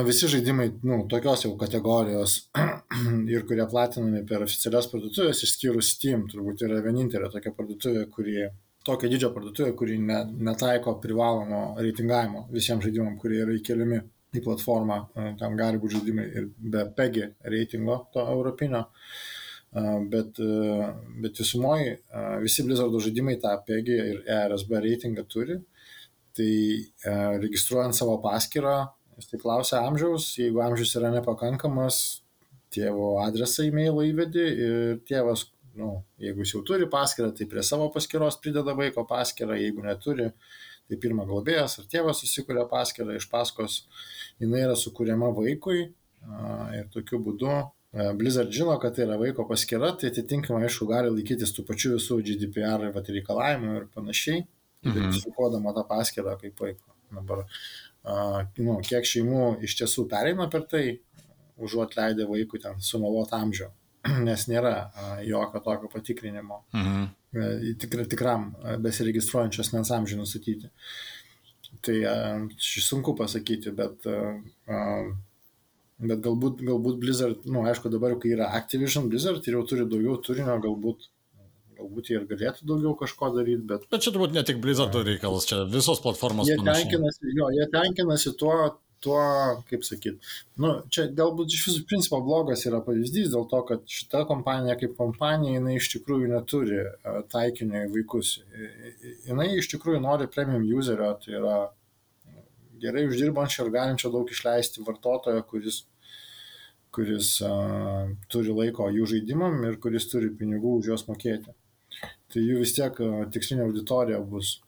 [0.06, 2.38] Visi žaidimai, nu, tokios jau kategorijos
[3.34, 8.46] ir kurie platinami per oficialias parduotuvės, išskyrus Steam, turbūt yra vienintelė tokia parduotuvė, kuri,
[8.88, 14.00] tokio didžio parduotuvė, kuri ne, netaiko privalomo reitingavimo visiems žaidimams, kurie yra įkeliami
[14.38, 15.02] į platformą,
[15.40, 18.86] ten gali būti žaidimai ir be PEGI reitingo to europinio.
[19.68, 21.90] Bet, a, bet visumoji
[22.40, 25.58] visi Blizzardo žaidimai tą PEGI ir ERSB reitingą turi
[26.38, 26.52] tai
[27.10, 28.78] e, registruojant savo paskyrą,
[29.18, 32.00] jis tai klausia amžiaus, jeigu amžius yra nepakankamas,
[32.74, 35.46] tėvo adresą e-mailą įvedi ir tėvas,
[35.78, 40.28] nu, jeigu jis jau turi paskyrą, tai prie savo paskyros prideda vaiko paskyrą, jeigu neturi,
[40.88, 43.82] tai pirmą globėjas ar tėvas susikuria paskyrą iš paskos,
[44.40, 45.80] jinai yra sukūriama vaikui
[46.76, 47.66] ir tokiu būdu e,
[48.18, 52.20] Blizzard žino, kad tai yra vaiko paskyra, tai atitinkamai, aišku, gali laikytis tų pačių visų
[52.26, 54.46] GDPR vat reikalavimų ir panašiai
[54.86, 56.94] identifikuodama tą paskirtą kaip vaiko.
[57.14, 57.44] Dabar,
[58.04, 60.84] a, nu, kiek šeimų iš tiesų pereina per tai,
[61.58, 63.70] užuot leidę vaikui ten sumaluot amžių,
[64.28, 67.06] nes nėra a, jokio tokio patikrinimo Mhm.
[67.32, 70.70] e, tikra, tikram a, besiregistruojančio asmens amžiui nustatyti.
[71.84, 71.96] Tai
[72.64, 74.36] šį sunku pasakyti, bet, a,
[74.72, 74.78] a,
[75.98, 79.84] bet galbūt, galbūt Blizzard, na, nu, aišku, dabar, kai yra Activision Blizzard ir jau turi
[79.90, 81.08] daugiau turinio, galbūt,
[81.78, 85.46] galbūt jie ir galėtų daugiau kažko daryti, bet Bet čia turbūt ne tik Blizzardo reikalas,
[85.48, 86.90] čia visos platformos jie panašiai.
[86.90, 88.56] tenkinasi, jo, jie tenkinasi tuo,
[89.04, 89.20] tuo,
[89.70, 90.30] kaip sakyt,
[90.62, 94.96] nu, čia galbūt iš visų principo blogas yra pavyzdys dėl to, kad šita kompanija kaip
[94.98, 98.38] kompanija, jinai iš tikrųjų neturi e, taikinio į vaikus.
[99.28, 101.58] Jinai iš tikrųjų nori premium userio, tai yra
[102.82, 105.84] gerai uždirbančio ir galinčio daug išleisti vartotojo, kuris
[106.94, 111.52] kuris uh, turi laiko jų žaidimam ir kuris turi pinigų už juos mokėti.
[112.28, 112.98] Tai jų vis tiek
[113.32, 114.58] tikslinė auditorija bus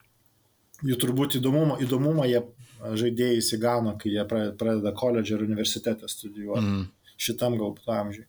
[0.87, 2.41] jų turbūt įdomumą, įdomumą jie
[2.81, 6.67] žaidėjai įsigano, kai jie pra- pradeda koledžą ir universitetą studijuoti.
[6.67, 7.17] Mhm.
[7.21, 8.27] Šitam galbūt amžiui.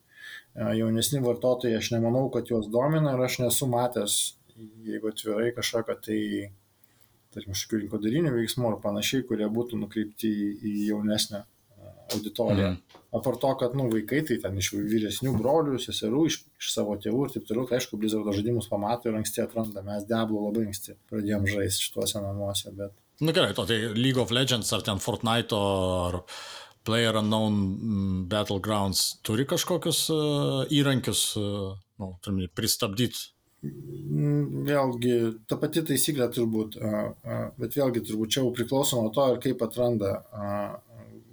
[0.76, 4.18] Jaunesni vartotojai, aš nemanau, kad juos domina ir aš nesu matęs,
[4.84, 6.20] jeigu atvirai kažkokio tai,
[7.32, 11.46] tarkim, kažkokių rinkodarinių veiksmų ar panašiai, kurie būtų nukreipti į, jaunesnę
[12.16, 12.72] auditoriją.
[12.74, 13.00] Mhm.
[13.12, 17.26] Apart to, kad, nu, vaikai tai ten iš vyresnių brolių, seserų, iš, iš savo tėvų
[17.28, 19.84] ir taip toliau, tai aišku, Blizzardo žaidimus pamato ir anksti atranda.
[19.84, 24.32] Mes Diablo labai anksti pradėjom žaisti šituose namuose, bet Na gerai, to tai League of
[24.34, 26.24] Legends ar ten Fortnite ar
[26.88, 32.16] Player Unknown mm, Battlegrounds turi kažkokius uh, įrankius, uh, nu,
[32.58, 33.30] pristabdyti
[33.62, 36.80] vėlgi, ta pati taisyklė turbūt,
[37.62, 40.16] bet vėlgi turbūt čia jau priklauso nuo to kaip atranda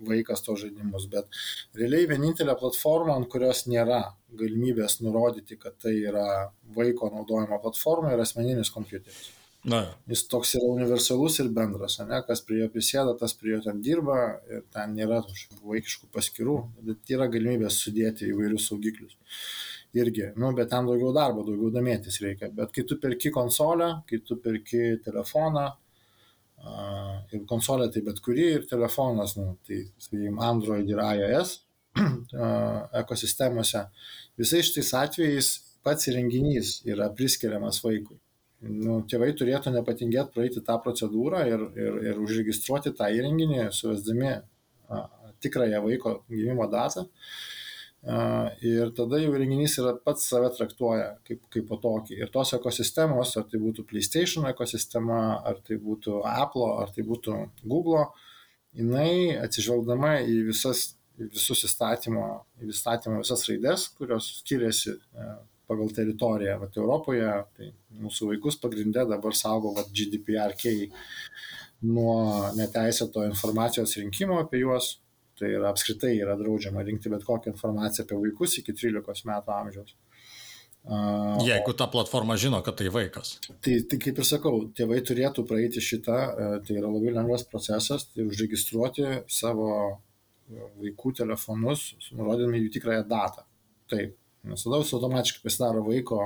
[0.09, 1.41] vaikas to žaidimus, bet
[1.79, 4.03] realiai vienintelė platforma, ant kurios nėra
[4.39, 6.29] galimybės nurodyti, kad tai yra
[6.77, 9.33] vaiko naudojama platforma, yra asmeninis kompiuteris.
[9.69, 9.81] Na.
[10.07, 12.21] Jis toks yra universalus ir bendras, ne?
[12.27, 15.19] kas prie jo prisėda, tas prie jo ten dirba ir ten nėra
[15.65, 19.19] vaikiškų paskirų, bet yra galimybės sudėti įvairius saugiklius
[19.97, 22.51] irgi, nu, bet ten daugiau darbo, daugiau domėtis reikia.
[22.55, 25.69] Bet kai tu perki konsolę, kai tu perki telefoną,
[27.33, 31.59] ir konsolė tai bet kuri, ir telefonas, nu, tai, sakykime, Android ir iOS
[33.03, 33.85] ekosistemose,
[34.41, 35.51] visais šitais atvejais
[35.87, 38.19] pats įrenginys yra priskiriamas vaikui.
[38.69, 44.33] Nu, tėvai turėtų nepatingėti praeiti tą procedūrą ir, ir, ir užregistruoti tą įrenginį, suvesdami
[45.45, 47.05] tikrąją vaiko gimimo datą.
[47.07, 47.58] Uh,
[48.65, 52.21] ir tada jau įrenginys yra pats save traktuoja kaip, kaip po tokį.
[52.23, 57.41] Ir tos ekosistemos, ar tai būtų PlayStation ekosistema, ar tai būtų Apple, ar tai būtų
[57.65, 58.07] Google,
[58.79, 62.27] jinai atsižvelgdama į visas visus įstatymo,
[62.63, 65.29] įstatymo visas raides, kurios skiriasi e,
[65.69, 66.59] pagal teritoriją.
[66.63, 70.77] Vat Europoje tai mūsų vaikus pagrindė dabar saugo vat, GDPRK
[71.89, 74.97] nuo neteisėto informacijos rinkimo apie juos,
[75.39, 79.97] tai yra apskritai yra draudžiama rinkti bet kokią informaciją apie vaikus iki 13 metų amžiaus.
[81.45, 83.35] Jeigu ta platforma žino, kad tai vaikas.
[83.61, 88.07] Tai, tai kaip ir sakau, tėvai turėtų praeiti šitą, e, tai yra labai lengvas procesas,
[88.15, 89.69] tai užregistruoti savo
[90.81, 93.45] vaikų telefonus, nurodydami jų tikrąją datą.
[93.93, 94.15] Taip,
[94.49, 96.23] nes tada jis automatiškai pasidaro vaiko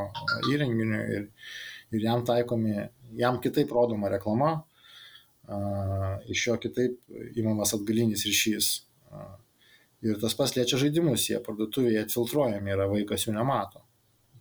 [0.52, 1.26] įrenginiu ir,
[1.90, 2.76] ir jam taikomi,
[3.18, 4.52] jam kitaip rodoma reklama,
[6.30, 7.00] iš jo kitaip
[7.34, 8.70] įmamas atgalinis ryšys
[10.02, 13.84] Ir tas pas liečia žaidimus, jie parduotuvėje atfiltruojami yra, vaikas jų nemato.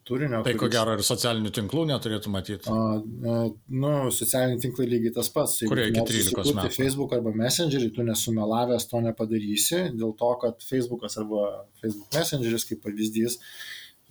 [0.03, 0.39] Turinio.
[0.41, 0.61] Tai kuris...
[0.63, 2.71] ko gero ir socialinių tinklų neturėtų matyti.
[2.73, 3.35] A,
[3.83, 5.59] nu, socialiniai tinklai lygiai tas pats.
[5.69, 6.71] Kurie iki 13 metų.
[6.73, 11.43] Facebook arba Messengerį tu nesumelavęs to nepadarysi, dėl to, kad Facebookas arba
[11.83, 13.37] Facebook Messengeris kaip pavyzdys,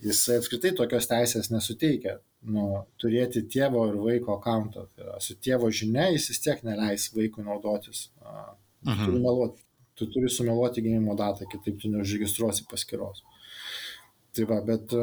[0.01, 2.21] jisai apskritai tokios teisės nesuteikia.
[2.47, 4.87] Nu, turėti tėvo ir vaiko akantą.
[4.95, 8.07] Tai su tėvo žinia jis vis tiek neleis vaikui naudotis.
[8.87, 9.03] Mhm.
[9.03, 9.67] Turi meluoti
[10.01, 13.21] tu turi sumeluoti gimimo datą, kitaip tu neužregistruosi paskiros.
[14.31, 14.93] Tai va, bet,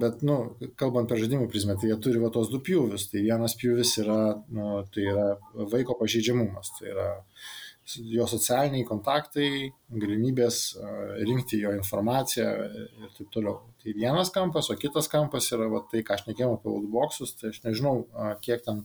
[0.00, 0.38] bet nu,
[0.80, 3.10] kalbant per žaidimų prizmę, tai jie turi va tos du pjūvius.
[3.12, 4.20] Tai vienas pjūvis yra,
[4.56, 5.26] nu, tai yra
[5.72, 7.10] vaiko pažeidžiamumas, tai yra
[7.84, 10.60] jo socialiniai kontaktai, galimybės
[11.28, 12.48] rinkti jo informaciją
[13.04, 13.58] ir taip toliau.
[13.82, 17.52] Tai vienas kampas, o kitas kampas yra va, tai, ką aš nekėjau apie lootboxus, tai
[17.52, 18.06] aš nežinau,
[18.44, 18.80] kiek ten,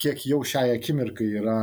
[0.00, 1.58] kiek jau šiai akimirkai yra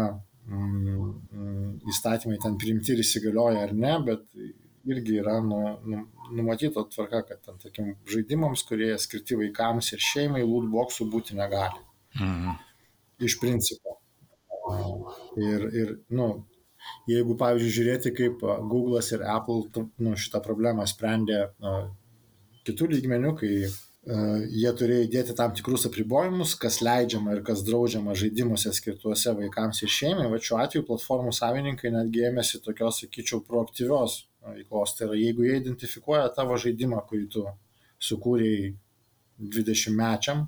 [1.90, 4.26] įstatymai ten priimti ir įsigalioja ar ne, bet
[4.86, 6.02] irgi yra nu, nu,
[6.36, 11.80] numatyta tvarka, kad ten, tarkim, žaidimams, kurie skirti vaikams ir šeimai, lootboxų būti negali.
[12.20, 12.58] Mhm.
[13.24, 14.00] Iš principo.
[15.40, 16.28] Ir, ir nu,
[17.10, 21.74] jeigu, pavyzdžiui, žiūrėti, kaip Google'as ir Apple nu, šitą problemą sprendė nu,
[22.68, 23.54] kitų lygmenių, kai
[24.04, 29.92] jie turėjo įdėti tam tikrus apribojimus, kas leidžiama ir kas draudžiama žaidimuose skirtuose vaikams ir
[29.96, 30.28] šeimai.
[30.32, 34.98] Va šiuo atveju platformų savininkai netgi ėmėsi tokios, sakyčiau, proaktyvios veiklos.
[34.98, 37.46] Tai yra, jeigu jie identifikuoja tavo žaidimą, kurį tu
[38.04, 38.74] sukūrėjai
[39.40, 40.44] 20 mečiam,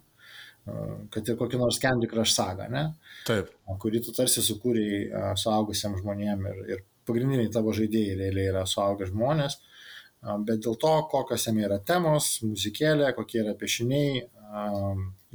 [0.67, 0.81] e,
[1.13, 2.89] kad ir kokį nors Candy Crush sagą, ne?
[3.29, 3.53] Taip.
[3.79, 9.07] Kurį tu tarsi sukūrėjai e, suaugusiam žmonėm ir, ir pagrindiniai tavo žaidėjai realiai yra suaugę
[9.07, 9.55] žmonės.
[9.55, 9.74] Uh,
[10.25, 14.25] bet dėl to, kokios jame yra temos, muzikėlė, kokie yra piešiniai,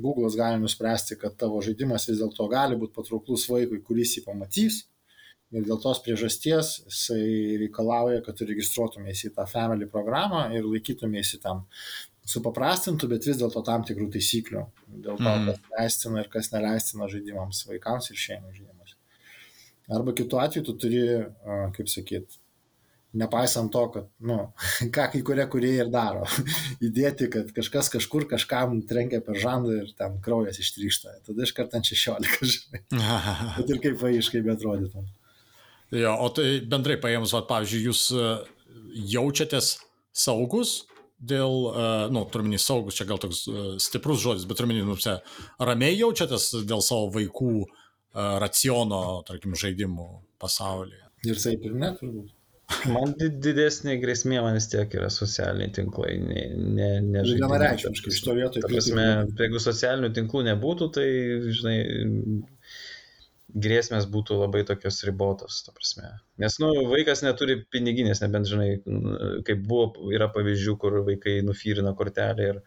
[0.00, 4.85] Google'as gali nuspręsti, kad tavo žaidimas vis dėlto gali būti patrauklus vaikui, kuris jį pamatys.
[5.50, 11.40] Ir dėl tos priežasties jisai reikalauja, kad tu registruotumėsi į tą Family programą ir laikytumėsi
[11.42, 11.64] tam
[12.31, 14.62] supaprastintų, bet vis dėlto tam tikrų taisyklių.
[14.87, 15.48] Dėl to, mm.
[15.50, 18.94] kas leistina ir kas neleistina žaidimams, vaikams ir šeimai žaidimas.
[19.90, 21.03] Arba kitu atveju tu turi,
[21.74, 22.38] kaip sakyt,
[23.12, 24.38] nepaisant to, kad, nu,
[24.94, 26.27] ką kai kurie kurie ir daro,
[26.87, 31.20] įdėti, kad kažkas kažkur kažkam trenkia per žandą ir ten kraujas ištryšta.
[31.27, 32.85] Tada iš karto ant 16, žinai.
[33.59, 35.09] Bet ir kaip vaiškai betrodytum.
[35.90, 38.29] Jo, o tai bendrai paėmus, va, pavyzdžiui, jūs e,
[39.11, 39.73] jaučiatės
[40.14, 40.85] saugus
[41.20, 45.18] dėl, uh, nu, turminį saugus, čia gal toks uh, stiprus žodis, bet turminį, nu, čia,
[45.61, 47.53] ramiai jaučiatės dėl savo vaikų
[48.14, 50.07] raciono, tarkim, žaidimų
[50.42, 51.05] pasaulyje.
[51.29, 52.33] Ir taip ir ne, turbūt.
[52.88, 57.58] Man didesnė grėsmė man vis tiek yra socialiniai tinklai, ne, ne, ne žaidimai.
[57.58, 58.64] Vienareikšmiškai šito vietoje.
[58.64, 59.06] Prasme,
[59.40, 61.08] jeigu socialinių tinklų nebūtų, tai,
[61.58, 61.76] žinai,
[63.66, 66.12] grėsmės būtų labai tokios ribotos, ta prasme.
[66.40, 68.70] Nes, nu, vaikas neturi piniginės, nebent, žinai,
[69.46, 72.62] kaip buvo, yra pavyzdžių, kur vaikai nufyrina kortelę ir,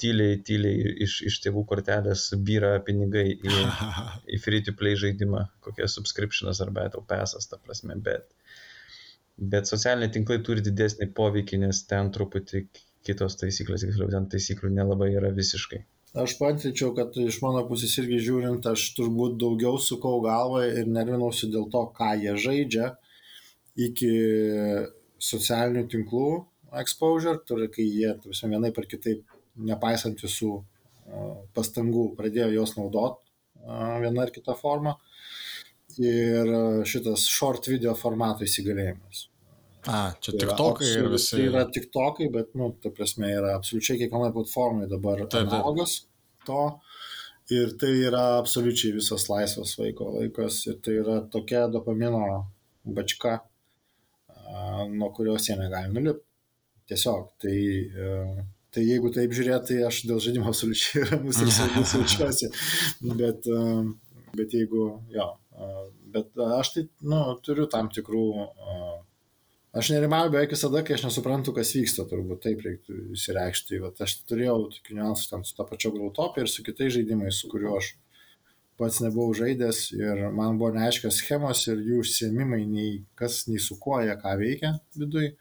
[0.00, 3.58] tyliai, tyliai iš, iš tėvų kortelės byra pinigai į,
[4.34, 8.26] į free to play žaidimą, kokia subscriptionas ar battle passas, ta prasme, bet,
[9.38, 12.66] bet socialiniai tinklai turi didesnį poveikį, nes ten truputį
[13.04, 15.82] kitos taisyklės, tiksliau, ten taisyklių nelabai yra visiškai.
[16.24, 21.50] Aš pantryčiau, kad iš mano pusės irgi žiūrint, aš turbūt daugiau sukau galvą ir nervinausi
[21.50, 22.92] dėl to, ką jie žaidžia
[23.74, 24.12] iki
[25.18, 26.28] socialinių tinklų
[26.78, 29.26] exposure, turi, kai jie, tarsi, vienai par kitaip,
[29.58, 30.52] nepaisant visų
[31.54, 33.20] pastangų, pradėjo juos naudoti
[34.04, 34.96] viena ar kita forma.
[36.02, 36.50] Ir
[36.88, 39.28] šitas short video formato įsigalėjimas.
[39.84, 41.34] A, čia tik tokai ir visi.
[41.36, 45.98] Tai yra tik tokai, bet, nu, ta prasme, yra absoliučiai kiekvienoje platformoje dabar taip, analogas
[46.48, 46.62] to.
[47.52, 50.62] Ir tai yra absoliučiai visas laisvas vaiko laikas.
[50.70, 52.22] Ir tai yra tokia dopamino
[52.96, 53.42] bačka,
[54.88, 56.24] nuo kurios jie negali nulipti.
[56.88, 57.28] Tiesiog.
[57.40, 57.54] Tai,
[58.06, 58.08] e,
[58.72, 62.50] tai jeigu taip žiūrėti, tai aš dėl žaidimo absoliučiai ramus ir saugus jaučiuosi.
[63.20, 63.62] Bet, e,
[64.34, 65.28] bet jeigu, jo.
[66.14, 68.24] Bet aš tai, nu, turiu tam tikrų
[69.74, 73.80] Aš nerimauju beveik visada, kai aš nesuprantu, kas vyksta, turbūt taip reiktų įsireikšti.
[73.82, 77.50] Vat aš turėjau tokių niuansų ten su to pačiu Grautopė ir su kitais žaidimais, su
[77.50, 77.88] kuriuo aš
[78.78, 83.74] pats nebuvau žaidęs ir man buvo neaiškios schemos ir jų užsiemimai, nei kas, nei su
[83.82, 85.32] kuo jie ką veikia vidui.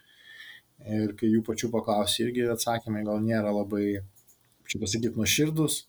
[0.82, 4.02] Ir kai jų pačių paklausi, irgi atsakymai gal nėra labai,
[4.66, 5.84] čia pasakyti, nuoširdus.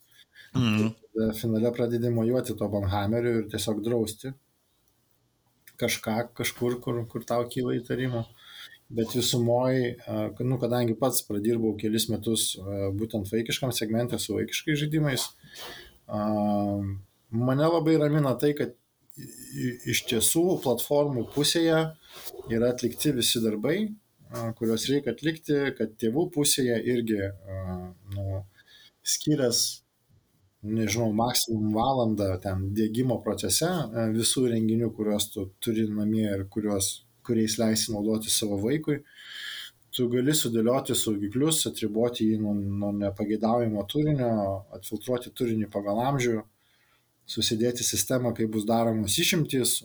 [0.54, 0.94] Mm.
[1.38, 4.34] Finale pradedi mojuoti to Banhameriu ir tiesiog drausti
[5.80, 8.24] kažką kažkur, kur, kur tau kyla įtarimų.
[8.94, 9.94] Bet visumoji,
[10.44, 12.50] nu, kadangi pats pradirbau kelis metus
[12.98, 15.24] būtent vaikiškam segmentė su vaikiškais žaidimais,
[17.48, 18.76] mane labai ramina tai, kad
[19.88, 21.80] iš tiesų platformų pusėje
[22.52, 23.78] yra atlikti visi darbai,
[24.58, 27.22] kuriuos reikia atlikti, kad tėvų pusėje irgi
[28.14, 28.44] nu,
[29.00, 29.64] skirias
[30.64, 37.04] nežinau, maksimum valandą ten dėgymo procese e, visų renginių, kuriuos tu turi namie ir kuriuos,
[37.26, 39.02] kuriais leisi naudoti savo vaikui.
[39.94, 44.30] Tu gali sudėlioti saugiklius, atriboti jį nuo, nuo nepageidaujamo turinio,
[44.74, 46.40] atfiltruoti turinį pagal amžių,
[47.30, 49.84] susidėti sistemą, kaip bus daromos išimtys.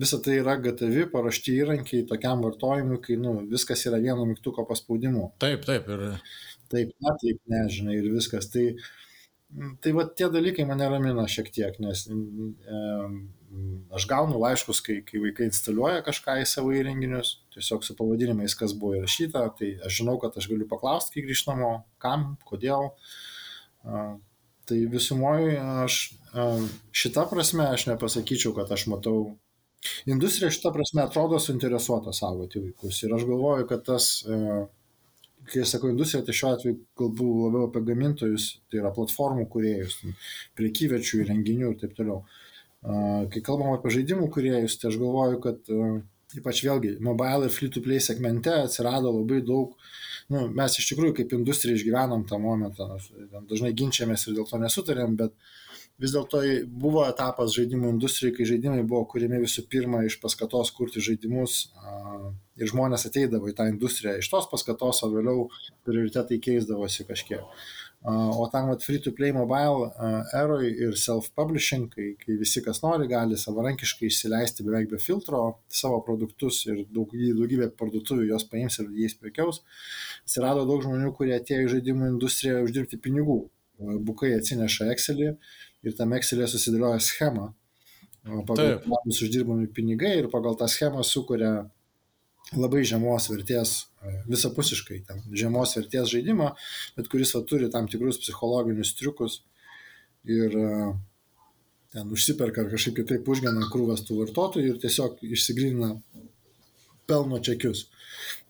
[0.00, 5.30] Visa tai yra gatavi, paruošti įrankiai tokiam vartojimui, kai nu, viskas yra vieno mygtuko paspaudimu.
[5.42, 5.88] Taip, taip.
[5.88, 6.36] Ir...
[6.70, 8.46] Taip, ne, taip, nežinai, ir viskas.
[8.52, 8.84] Tai uh,
[9.50, 12.82] Tai va tie dalykai mane ramina šiek tiek, nes e,
[13.98, 18.76] aš gaunu laiškus, kai, kai vaikai instaliuoja kažką į savo įrenginius, tiesiog su pavadinimais, kas
[18.78, 22.92] buvo įrašyta, tai aš žinau, kad aš galiu paklausti, kai grįžtamo, kam, kodėl.
[23.82, 24.04] E,
[24.70, 26.48] tai visumoje aš e,
[27.02, 29.32] šitą prasme aš nepasakyčiau, kad aš matau.
[30.06, 34.38] Industrija šitą prasme atrodo suinteresuota saugoti vaikus ir aš galvoju, kad tas e,
[35.50, 39.98] kai aš sakau industrija, tai šiuo atveju kalbu labiau apie gamintojus, tai yra platformų kuriejus,
[40.58, 42.22] priekyvečių, renginių ir taip toliau.
[42.80, 45.72] Kai kalbam apie žaidimų kuriejus, tai aš galvoju, kad
[46.38, 49.74] ypač vėlgi mobile ir free to play segmente atsirado labai daug,
[50.30, 52.86] nu, mes iš tikrųjų kaip industrija išgyvenam tą momentą,
[53.50, 55.69] dažnai ginčiamės ir dėl to nesutarėm, bet uh,
[56.00, 56.40] vis dėlto
[56.82, 61.60] buvo etapas žaidimų industrijai, kai žaidimai buvo kuriami visų pirma iš paskatos kurti žaidimus
[62.60, 65.46] ir žmonės ateidavo į tą industriją iš tos paskatos, o vėliau
[65.86, 67.44] prioritetai keisdavosi kažkiek.
[68.00, 69.90] O tam vat, free to play mobile
[70.32, 75.98] eroj ir self-publishing, kai, kai visi kas nori gali savarankiškai išsileisti beveik be filtro savo
[76.06, 79.60] produktus ir daug, daugybė parduotuvių juos paims ir jais prekiaus,
[80.24, 83.42] atsirado daug žmonių, kurie atėjo į žaidimų industriją uždirbti pinigų.
[83.80, 85.34] Bukai atsineša Excelį,
[85.86, 87.50] ir tam Excelė susidėlioja schemą,
[88.24, 91.70] pagal kurią bus uždirbami pinigai ir pagal tą schemą sukuria
[92.56, 96.50] labai žemos vertės, e, visapusiškai ten, žemos vertės žaidimą,
[96.96, 99.40] bet kuris va, turi tam tikrus psichologinius triukus
[100.26, 100.72] ir e,
[101.94, 105.94] ten užsiperka ar kažkaip kitaip užgena krūvas tų vartotojų ir tiesiog išsigrina
[107.10, 107.88] pelno čekius.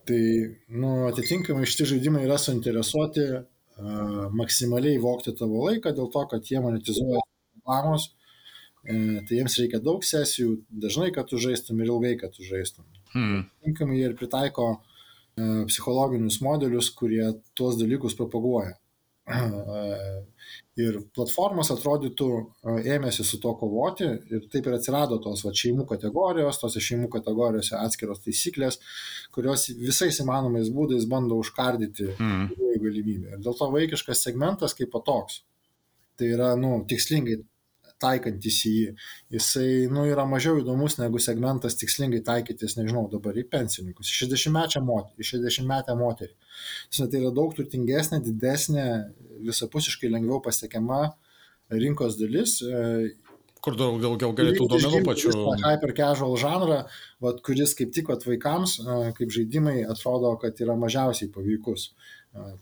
[0.08, 0.20] Tai,
[0.72, 3.26] nu, atitinkamai šitie žaidimai yra suinteresuoti
[4.36, 7.22] maksimaliai vokti tavo laiką dėl to, kad jie monetizuoja
[7.70, 8.10] reklamos,
[8.84, 12.84] e, tai jiems reikia daug sesijų, dažnai, kad tu žaistum ir ilgai, kad tu žaistum.
[13.14, 13.48] Hmm.
[13.64, 18.76] Tinkamai jie ir pritaiko e, psichologinius modelius, kurie tuos dalykus propaguoja.
[20.80, 22.26] ir platformos atrodytų
[22.82, 27.76] ėmėsi su to kovoti ir taip ir atsirado tos va, šeimų kategorijos, tose šeimų kategorijose
[27.78, 28.80] atskiros taisyklės,
[29.30, 32.48] kurios visais įmanomais būdais bando užkardyti mm.
[32.82, 33.36] galimybę.
[33.36, 35.44] Ir dėl to vaikiškas segmentas kaip toks.
[36.20, 37.38] Tai yra, nu, tikslingai
[38.00, 38.92] taikantis į jį,
[39.36, 45.28] jisai nu, yra mažiau įdomus negu segmentas tikslingai taikytis, nežinau, dabar į pensininkus, 60-metę moterį.
[45.30, 46.34] 60 moterį.
[46.96, 48.86] Tai yra daug turtingesnė, didesnė,
[49.46, 51.02] visapusiškai lengviau pasiekiama
[51.70, 52.58] rinkos dalis
[53.64, 55.32] kur daug daugiau galėtų duomenų pačių.
[55.62, 56.80] Hyper casual žanrą,
[57.24, 58.78] vat, kuris kaip tik vat, vaikams,
[59.18, 61.90] kaip žaidimai, atrodo, kad yra mažiausiai paveikus.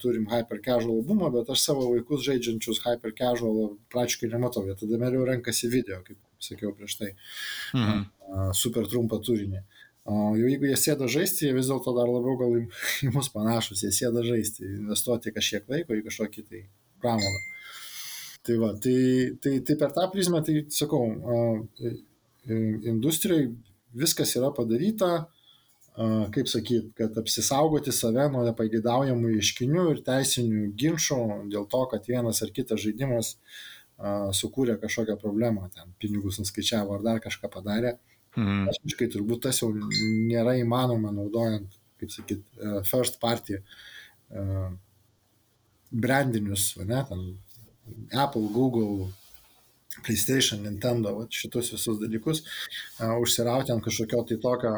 [0.02, 4.64] Turim hyper casual albumą, bet aš savo vaikus žaidžiančius hyper casual praškai nematau.
[4.68, 7.12] Jie tada meriau renkasi video, kaip sakiau prieš tai.
[7.76, 8.06] Mhm.
[8.56, 9.62] Super trumpą turinį.
[10.08, 13.92] Jau jeigu jie sėda žaisti, jie vis dėlto dar labiau gal į mus panašus, jie
[13.92, 16.62] sėda žaisti, investuoti kažkiek laiko į kažkokį tai
[17.02, 17.42] pramogą.
[18.48, 21.02] Tai, va, tai, tai, tai per tą prizmę, tai sakau,
[22.88, 23.50] industrijai
[23.92, 25.26] viskas yra padaryta,
[26.32, 31.18] kaip sakyt, kad apsisaugoti save nuo nepageidaujamų ieškinių ir teisinių ginčių
[31.52, 33.34] dėl to, kad vienas ar kitas žaidimas
[34.38, 37.96] sukūrė kažkokią problemą, ten pinigus nuskaičiavo ar dar kažką padarė.
[38.38, 38.68] Mhm.
[38.70, 42.46] Asmeniškai turbūt tas jau nėra įmanoma naudojant, kaip sakyt,
[42.86, 43.58] first party
[45.90, 47.28] brandinius, ne, ten
[48.12, 49.08] Apple, Google,
[50.04, 52.44] PlayStation, Nintendo, va, šitus visus dalykus,
[53.00, 54.74] užsirauti ant kažkokio tai tokio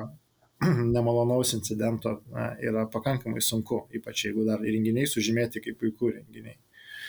[0.94, 2.16] nemalonaus incidento
[2.60, 6.58] yra pakankamai sunku, ypač jeigu dar įrenginiai sužymėti kaip puikų renginiai.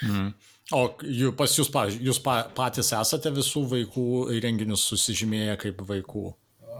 [0.07, 0.29] Mm.
[0.73, 4.05] O jų, pas jūs, pavyzdžiui, jūs pa, patys esate visų vaikų
[4.37, 6.29] įrenginius susižymėję kaip vaikų?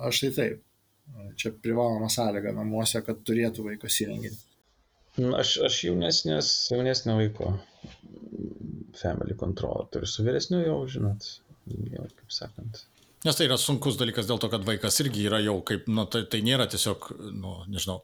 [0.07, 0.61] Aš tai taip.
[1.37, 4.39] Čia privaloma sąlyga namuose, kad turėtų vaikas įrenginį.
[5.35, 7.51] Aš, aš jaunesnės, jaunesnio vaiko
[9.01, 11.27] family control turi su vyresniu jau, žinot,
[11.67, 12.83] jau kaip sakant.
[13.21, 16.23] Nes tai yra sunkus dalykas dėl to, kad vaikas irgi yra jau kaip, nu, tai,
[16.29, 17.99] tai nėra tiesiog, nu, nežinau,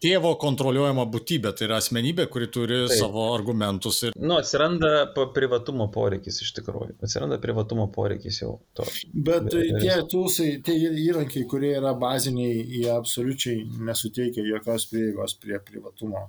[0.00, 2.94] tėvo kontroliuojama būtybė, tai yra asmenybė, kuri turi Taip.
[3.00, 4.02] savo argumentus.
[4.08, 4.16] Ir...
[4.16, 8.86] Nu, atsiranda privatumo poreikis iš tikrųjų, atsiranda privatumo poreikis jau to.
[9.28, 15.60] Bet tai tie tūsai, tie įrankiai, kurie yra baziniai, jie absoliučiai nesuteikia jokios prieigos prie
[15.68, 16.28] privatumo,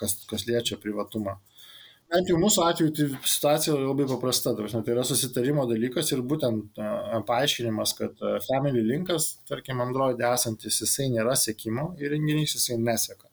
[0.00, 1.36] kas, kas liečia privatumą
[2.12, 4.54] bent jau mūsų atveju tai situacija labai paprasta.
[4.58, 10.20] Prasme, tai yra susitarimo dalykas ir būtent a, paaiškinimas, kad a, Family Linkas, tarkim, Android
[10.32, 13.30] esantis, jisai nėra sėkimo įrenginys, jisai neseka.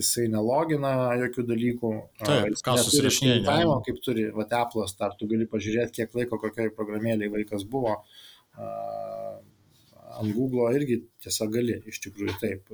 [0.00, 1.92] Jisai nelogina jokių dalykų.
[2.24, 3.78] Taip, ką susirašinėjimo.
[3.86, 7.98] Kaip turi, va, Apple'as, dar tu gali pažiūrėti, kiek laiko kokioj programėlėje vaikas buvo.
[8.52, 9.36] Uh,
[10.20, 12.72] ant Google irgi tiesiog gali iš tikrųjų taip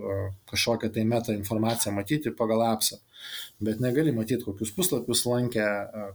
[0.51, 2.99] kažkokią tai meta informaciją matyti pagal appsą,
[3.65, 5.67] bet negali matyti, kokius puslapius lankė,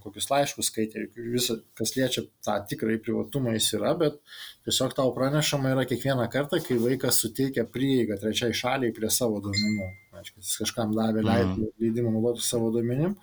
[0.03, 4.19] kokius laiškus skaitė, visą, kas liečia tą tikrąjį privatumą jis yra, bet
[4.67, 9.89] tiesiog tau pranešama yra kiekvieną kartą, kai vaikas suteikia prieigą trečiai šaliai prie savo duomenų.
[10.19, 11.65] Aišku, jis kažkam davė mhm.
[11.81, 13.17] leidimą naudoti savo duomenim,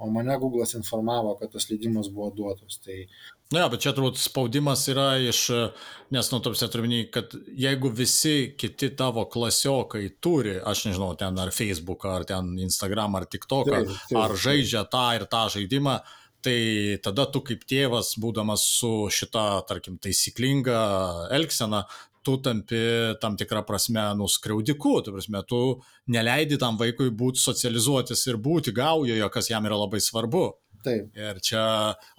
[0.00, 2.80] o mane Google'as informavo, kad tas leidimas buvo duotas.
[2.84, 3.02] Tai
[3.50, 5.40] Na, ja, bet čia turbūt spaudimas yra iš,
[6.14, 11.50] nes, nu, tarsi turiu kad jeigu visi kiti tavo klasiokai turi, aš nežinau, ten ar
[11.50, 15.96] Facebook, ar ten Instagram, ar TikTok, taip, ar žaidžia tą ir tą žaidimą,
[16.46, 16.60] tai
[17.02, 20.78] tada tu kaip tėvas, būdamas su šita, tarkim, taisyklinga
[21.34, 21.82] elgsena,
[22.22, 22.80] tu tampi
[23.18, 29.26] tam tikrą prasme nuskriaudiku, tu prasme, tu neleidi tam vaikui būti socializuotis ir būti gaujoje,
[29.34, 30.52] kas jam yra labai svarbu.
[30.84, 31.10] Taip.
[31.18, 31.62] Ir čia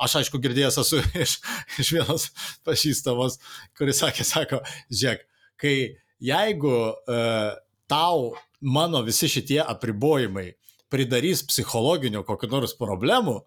[0.01, 1.37] aš aišku girdėjęs esu iš,
[1.81, 2.29] iš vienos
[2.67, 3.39] pažįstamos,
[3.77, 4.61] kuris sakė, sako,
[4.93, 5.25] žiūrėk,
[5.61, 5.75] kai
[6.21, 7.53] jeigu uh,
[7.89, 10.51] tau mano visi šitie apribojimai
[10.91, 13.39] pridarys psichologinių kokiu nors problemų,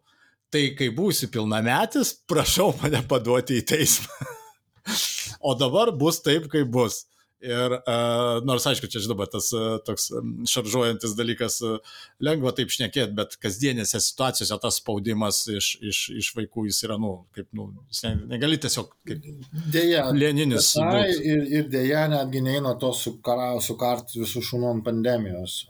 [0.52, 4.30] tai kai būsi pilnametis, prašau mane paduoti į teismą.
[5.48, 7.04] o dabar bus taip, kaip bus.
[7.44, 10.06] Ir uh, nors aišku, čia žinoma, tas uh, toks
[10.48, 16.64] šaržuojantis dalykas uh, lengva taip šnekėti, bet kasdienėse situacijose tas spaudimas iš, iš, iš vaikų
[16.70, 19.28] jis yra, nu, kaip, nu, jis ne, negali tiesiog kaip
[19.74, 20.72] dėja, lėninis.
[20.80, 25.60] Na, ir, ir dėja netgi neina to sukart visų šunų ant pandemijos.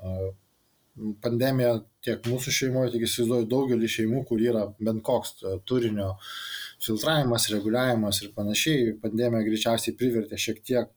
[1.24, 6.12] Pandemija tiek mūsų šeimoje, tiek įsivaizduoju daugelį šeimų, kur yra bent koks turinio
[6.84, 10.92] filtravimas, reguliavimas ir panašiai, pandemija greičiausiai privertė šiek tiek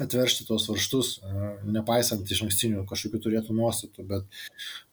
[0.00, 1.10] atveršti tos varštus,
[1.68, 4.40] nepaisant iš ankstinių kažkokių turėtų nuostatų, bet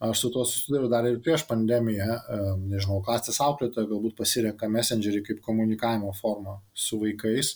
[0.03, 2.17] aš su tuo susidariu dar ir prieš pandemiją,
[2.65, 7.55] nežinau, klasės auklėtoja galbūt pasirenka messengerį kaip komunikavimo formą su vaikais,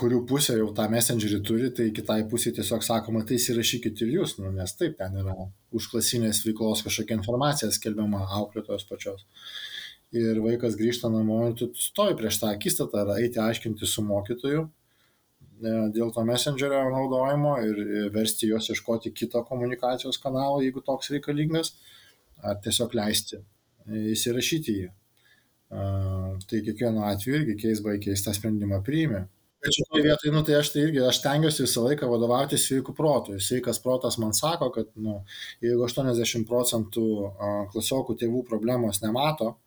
[0.00, 4.38] kurių pusė jau tą messengerį turi, tai kitai pusė tiesiog sakoma, tai įsirašykit ir jūs,
[4.38, 5.34] nu, nes taip, ten yra
[5.74, 9.26] užklasinės veiklos kažkokia informacija skelbiama auklėtojos pačios.
[10.14, 14.64] Ir vaikas grįžta namo ir tu stoji prieš tą akistatą ar eiti aiškinti su mokytoju,
[14.64, 14.79] E,
[15.60, 17.80] dėl to messengerio naudojimo ir
[18.14, 21.74] versti juos ieškoti kito komunikacijos kanalo, jeigu toks reikalingas,
[22.42, 23.40] ar tiesiog leisti
[24.14, 24.88] įsirašyti jį.
[25.70, 29.22] Tai kiekvienu atveju irgi by case tą sprendimą priimi.
[29.60, 33.36] Bet šitoje vietoje, nu, tai aš tai irgi, aš tengiuosi visą laiką vadovauti sveikų protų.
[33.44, 35.18] Sveikas protas man sako, kad, nu,
[35.60, 37.04] jeigu 80 procentų
[37.74, 39.58] klasiokų tėvų problemos nemato,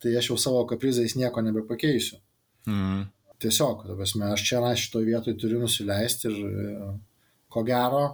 [0.00, 2.20] tai aš jau savo kaprizais nieko nebepakeisiu.
[2.68, 3.08] Mm.
[3.40, 6.40] Tiesiog, prasme, aš čia šitoje vietoje turiu nusileisti ir
[7.50, 8.04] ko gero,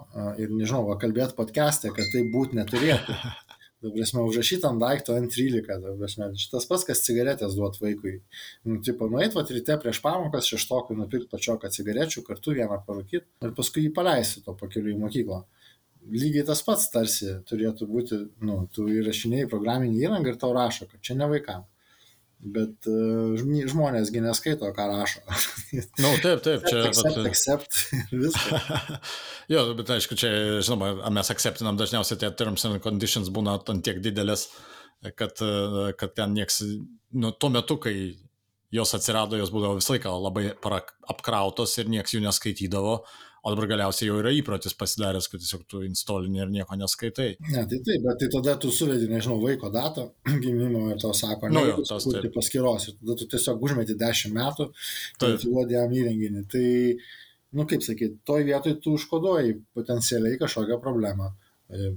[0.40, 3.16] ir nežinau, va, kalbėti podcast'e, kad tai būt neturėtų.
[3.84, 8.14] Ta prasme, užrašyti ant daikto N13, ta prasme, šitas pats, kas cigaretės duot vaikui.
[8.64, 13.52] Nu, tipo, nueit, va, ryte prieš pamokas šeštokui nupirkti pačioką cigarečių, kartu vieną parūkyti ir
[13.58, 15.42] paskui jį paleisti to pakeliu į mokyklą.
[16.16, 21.04] Lygiai tas pats tarsi turėtų būti, nu, tu įrašinėjai programinį įrangą ir tau rašo, kad
[21.04, 21.68] čia ne vaikams.
[22.36, 25.22] Bet uh, žmonėsgi neskaito, ką rašo.
[25.26, 25.38] Na,
[26.04, 26.82] no, taip, taip, čia.
[26.90, 27.30] Accept, bet...
[27.30, 27.78] accept,
[28.22, 29.00] viskas.
[29.52, 30.30] jo, bet aišku, čia,
[30.60, 34.50] žinoma, mes acceptinam dažniausiai tie terms and conditions būna ant tiek didelės,
[35.16, 35.40] kad,
[35.96, 36.60] kad ten nieks,
[37.16, 37.96] nu, tuo metu, kai
[38.74, 40.50] jos atsirado, jos būdavo visą laiką labai
[41.08, 42.98] apkrautos ir nieks jų neskaitydavo,
[43.46, 47.28] O dabar galiausiai jau yra įprotis pasidaręs, kad tiesiog tu installini ir nieko neskaitai.
[47.46, 50.08] Ne, tai taip, bet tai tada tu suvedi, nežinau, vaiko datą
[50.42, 52.88] gimimo ir tau sako, ne, nu, tas tai paskiros.
[52.90, 56.42] Ir tada tu tiesiog užmeti 10 metų ir atiduodi jam įrenginį.
[56.50, 56.64] Tai,
[57.54, 61.30] nu kaip sakyti, toj vietoj tu užkoduoji potencialiai kažkokią problemą.
[61.70, 61.92] E,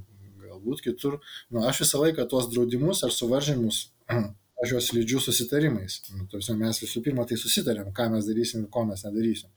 [0.45, 1.17] galbūt kitur,
[1.49, 3.87] nu aš visą laiką tuos draudimus ar suvaržymus
[4.61, 6.01] aš juos lydžiu susitarimais.
[6.13, 6.29] Nu,
[6.61, 9.49] mes visų pirma tai susitarėm, ką mes darysim ir ko mes nedarysim.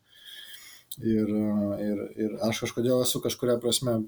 [1.00, 1.30] Ir,
[1.80, 4.02] ir, ir aš kažkodėl esu kažkuria prasme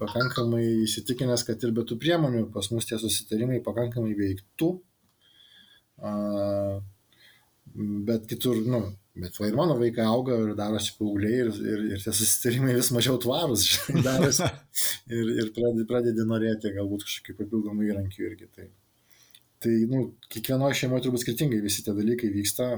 [0.00, 4.70] pakankamai įsitikinęs, kad ir be tų priemonių pas mus tie susitarimai pakankamai veiktų.
[8.10, 8.80] Bet kitur, nu,
[9.20, 12.90] bet va ir mano vaikai auga ir darosi paaugliai ir, ir, ir tie susitarimai vis
[12.94, 13.66] mažiau tvarus
[14.06, 14.46] darosi
[15.16, 18.48] ir, ir pradedi, pradedi norėti galbūt kažkokių papildomų įrankių irgi.
[18.56, 18.70] Tai,
[19.66, 22.72] tai nu, kiekvienoje šeimoje turbūt skirtingai visi tie dalykai vyksta,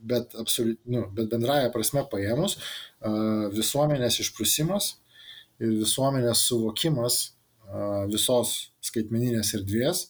[0.00, 2.58] bet, absoliut, nu, bet bendraja prasme paėmus,
[3.56, 4.94] visuomenės išprusimas
[5.60, 7.20] ir visuomenės suvokimas
[8.10, 10.08] visos skaitmeninės erdvės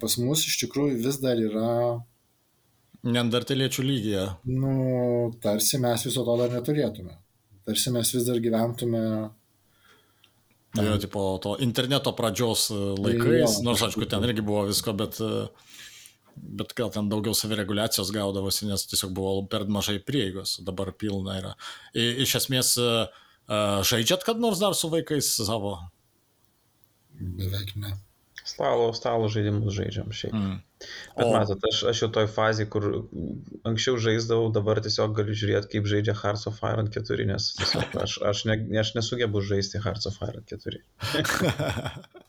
[0.00, 1.72] pas mus iš tikrųjų vis dar yra.
[3.00, 4.24] Neandertaliečių lygyje.
[4.52, 4.72] Nu,
[5.40, 7.14] tarsi mes viso to dar neturėtume.
[7.64, 9.04] Tarsi mes vis dar gyventume
[10.78, 15.16] Jo, tipo, to interneto pradžios laikais, jo, nors aišku, ten irgi buvo visko, bet
[16.40, 21.54] bet gal ten daugiau savireguliacijos gaudavosi, nes tiesiog buvo per mažai prieigos, dabar pilna yra.
[21.94, 22.74] I, iš esmės,
[23.90, 25.76] žaidžiat kad nors dar su vaikais savo?
[27.20, 27.96] Beveik ne.
[28.50, 30.34] Stalo, stalo žaidimus žaidžiam šiaip.
[30.34, 30.56] Mm.
[31.16, 31.32] Bet o...
[31.34, 32.86] matot, aš, aš jau toj fazėje, kur
[33.68, 38.16] anksčiau žaisdavau, dabar tiesiog galiu žiūrėti, kaip žaidžia Hearts of Iron 4, nes tiesiog aš,
[38.32, 40.80] aš, ne, aš nesugebu žaisti Hearts of Iron 4.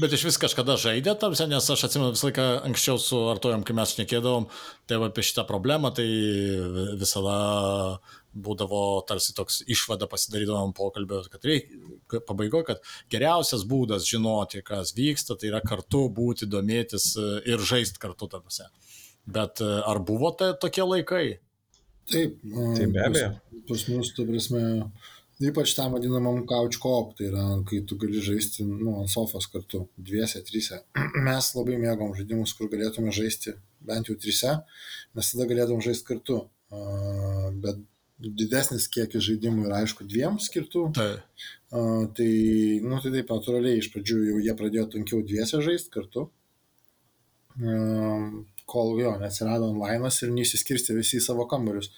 [0.00, 3.76] Bet iš vis kažkada žaidė, tamsia, nes aš atsimenu visą laiką anksčiau su Artojom, kai
[3.76, 4.48] mes šnekėdavom,
[4.88, 6.06] tai apie šitą problemą, tai
[7.00, 7.36] visada
[8.32, 15.36] būdavo tarsi toks išvada pasidarydavom pokalbio, kad reikia pabaigoje, kad geriausias būdas žinoti, kas vyksta,
[15.36, 18.70] tai yra kartu būti, domėtis e, ir žaisti kartu tarpuse.
[19.28, 21.26] Bet e, ar buvo tai tokie laikai?
[22.10, 23.34] Taip, tai be abejo.
[23.36, 24.62] Pas, pas mus, tu prasme,
[25.48, 29.86] ypač tam vadinamam couch coop, tai yra, kai tu gali žaisti nu, ant sofos kartu,
[29.96, 30.82] dviese, trise.
[31.28, 34.52] Mes labai mėgom žaidimus, kur galėtume žaisti bent jau trise,
[35.16, 36.44] mes tada galėtum žaisti kartu.
[36.72, 37.80] Uh, bet
[38.22, 40.84] didesnis kiekis žaidimų yra aišku dviem skirtų.
[40.96, 41.08] Tai.
[41.72, 42.28] Uh, tai,
[42.84, 46.28] nu, tai taip natūraliai iš pradžių jau jie pradėjo tankiau dviese žaisti kartu.
[47.58, 51.90] Uh, kol jo, neatsirado online'as ir neįsiskirsti visi į savo kambarius.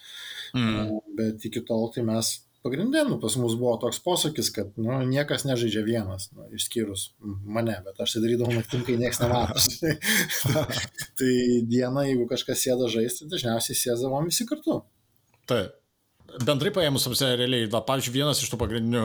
[0.57, 0.75] Mm.
[0.81, 2.33] Uh, bet iki tol tai mes
[2.65, 7.77] pagrindė, nu, pas mus buvo toks posakis, kad nu, niekas nežaidžia vienas, nu, išskyrus mane,
[7.87, 9.63] bet aš tai darydavau naktim, kai niekas nemato.
[11.21, 11.33] tai
[11.71, 14.83] dieną, jeigu kažkas sėda žaisti, dažniausiai sėdavom visi kartu.
[15.51, 15.81] Taip
[16.43, 19.05] bendrai paėmus, realiai, na, pavyzdžiui, vienas iš tų pagrindinių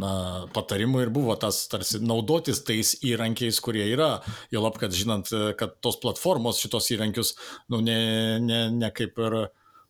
[0.00, 0.12] na,
[0.54, 4.18] patarimų ir buvo tas, tarsi, naudotis tais įrankiais, kurie yra,
[4.52, 7.34] jo lab, kad žinant, kad tos platformos šitos įrankius,
[7.72, 8.00] nu, ne,
[8.44, 9.38] ne, ne kaip ir,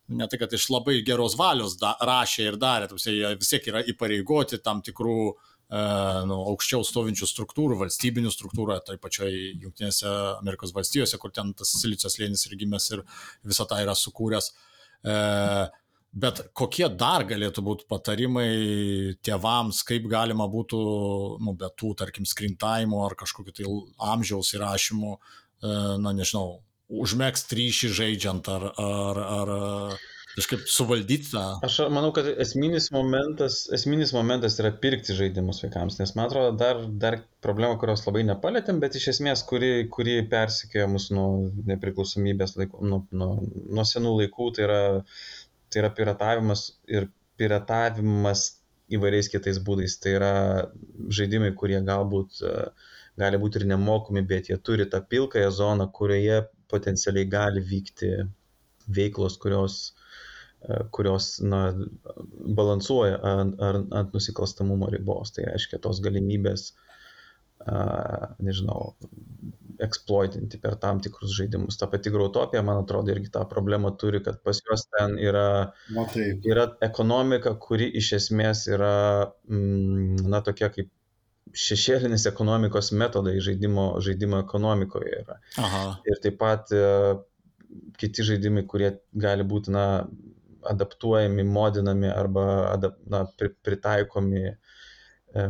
[0.08, 3.68] ne tai, kad iš labai geros valios da, rašė ir darė, tuose, jie vis tiek
[3.72, 5.82] yra įpareigoti tam tikrų e,
[6.30, 9.34] nu, aukščiau stovinčių struktūrų, valstybinių struktūrų, tai pačioj
[9.64, 13.04] Junktinėse Amerikos valstijose, kur ten tas silicijos lėnis ir gimęs ir
[13.46, 14.52] visą tą yra sukūręs.
[15.04, 15.18] E,
[16.18, 18.48] Bet kokie dar galėtų būti patarimai
[19.20, 20.78] tėvams, kaip galima būtų,
[21.44, 23.66] nu, be tų, tarkim, skrintaimų ar kažkokiu tai
[24.14, 29.52] amžiaus įrašymu, e, na, nežinau, užmėgsti ryšį žaidžiant ar, ar, ar
[30.38, 31.44] kažkaip suvaldyti tą.
[31.66, 36.82] Aš manau, kad esminis momentas, esminis momentas yra pirkti žaidimus vaikams, nes man atrodo dar,
[37.02, 41.28] dar problema, kurios labai nepalėtėm, bet iš esmės, kuri, kuri persikėjo mus nuo
[41.70, 43.32] nepriklausomybės laikų, nuo, nuo,
[43.78, 44.82] nuo senų laikų, tai yra,
[45.68, 48.46] tai yra piratavimas ir piratavimas
[48.94, 49.98] įvairiais kitais būdais.
[50.00, 50.34] Tai yra
[51.12, 52.70] žaidimai, kurie galbūt uh,
[53.18, 58.10] gali būti ir nemokami, bet jie turi tą pilkąją zoną, kurioje potencialiai gali vykti
[58.96, 59.78] veiklos, kurios,
[60.62, 61.62] e, kurios na,
[62.60, 65.34] balansuoja ant, ant nusikalstamumo ribos.
[65.36, 66.70] Tai reiškia tos galimybės,
[68.38, 68.94] nežinau,
[69.82, 71.78] eksploitinti per tam tikrus žaidimus.
[71.78, 76.06] Ta pati Grautopija, man atrodo, irgi tą problemą turi, kad pas juos ten yra, Na,
[76.50, 78.94] yra ekonomika, kuri iš esmės yra,
[79.50, 80.90] mm, na, tokia kaip
[81.56, 85.38] šešėlinis ekonomikos metodai žaidimo, žaidimo ekonomikoje yra.
[85.60, 85.82] Aha.
[86.08, 86.82] Ir taip pat e,
[88.00, 89.86] kiti žaidimai, kurie gali būti na,
[90.68, 95.48] adaptuojami, modinami arba adap, na, pri, pritaikomi, e,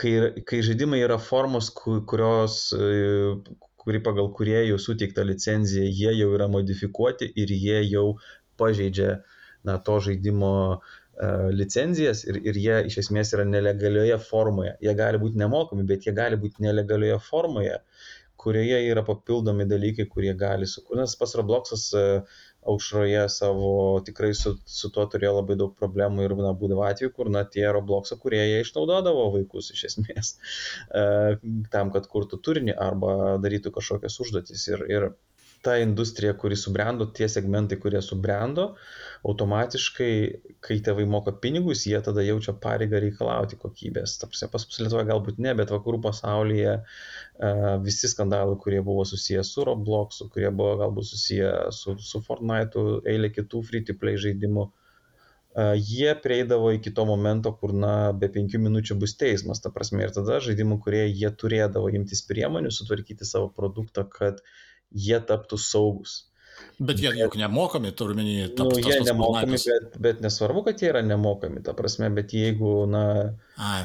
[0.00, 0.14] kai,
[0.46, 3.36] kai žaidimai yra formos, kurios, e,
[3.84, 8.12] kuri pagal kuriejų suteiktą licenciją, jie jau yra modifikuoti ir jie jau
[8.60, 9.18] pažeidžia
[9.64, 10.94] na, to žaidimo uh,
[11.54, 14.74] licenzijas ir, ir jie iš esmės yra nelegalioje formoje.
[14.82, 17.78] Jie gali būti nemokami, bet jie gali būti nelegalioje formoje,
[18.44, 21.00] kurioje yra papildomi dalykai, kurie gali sukurti.
[21.00, 22.04] Nes pas Robloxas e,
[22.72, 23.70] aušroje savo
[24.06, 27.64] tikrai su, su tuo turėjo labai daug problemų ir na, būdavo atveju, kur na, tie
[27.72, 31.04] Robloxo kurie jie išnaudodavo vaikus iš esmės e,
[31.74, 34.66] tam, kad kurtų turinį arba darytų kažkokias užduotis.
[34.74, 35.08] Ir, ir
[35.64, 38.66] ta industrija, kuri subrendo, tie segmentai, kurie subrendo,
[39.24, 40.12] automatiškai,
[40.64, 44.18] kai tėvai moka pinigus, jie tada jaučia pareigą reikalauti kokybės.
[44.20, 49.06] Ta prasme, pas mus Lietuvoje galbūt ne, bet vakarų pasaulyje uh, visi skandalai, kurie buvo
[49.08, 55.72] susijęs su Robloxu, kurie buvo galbūt susiję su, su Fortnite'u, eilė kitų free-to-play žaidimų, uh,
[55.80, 60.12] jie prieidavo iki to momento, kur, na, be penkių minučių bus teismas, ta prasme, ir
[60.12, 64.62] tada žaidimų, kurie jie turėdavo imtis priemonių, sutvarkyti savo produktą, kad uh,
[64.94, 66.22] jie taptų saugus.
[66.78, 71.02] Bet jie juk nemokami, turminį tą nu, jie nemokami, bet, bet nesvarbu, kad jie yra
[71.06, 73.04] nemokami, ta prasme, bet jeigu, na,
[73.58, 73.84] Ai.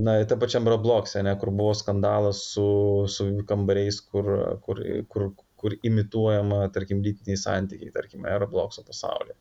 [0.00, 2.66] na, ta pačiam Roblox'e, ne, kur buvo skandalas su,
[3.12, 4.30] su kambariais, kur,
[4.64, 5.30] kur, kur,
[5.64, 9.36] kur imituojama, tarkim, lytiniai santykiai, tarkim, Roblox'o pasaulyje.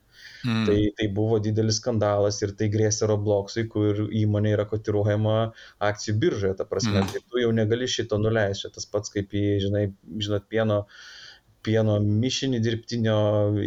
[0.47, 0.65] Mm.
[0.67, 5.36] Tai, tai buvo didelis skandalas ir tai grėsė Robloxui, kur įmonė yra kotiruojama
[5.89, 7.11] akcijų biržoje, ta prasme, mm.
[7.11, 9.84] tai tu jau negali šito nuleisti, tas pats kaip į, žinai,
[10.24, 10.80] žinot, pieno,
[11.63, 13.19] pieno mišinį dirbtinio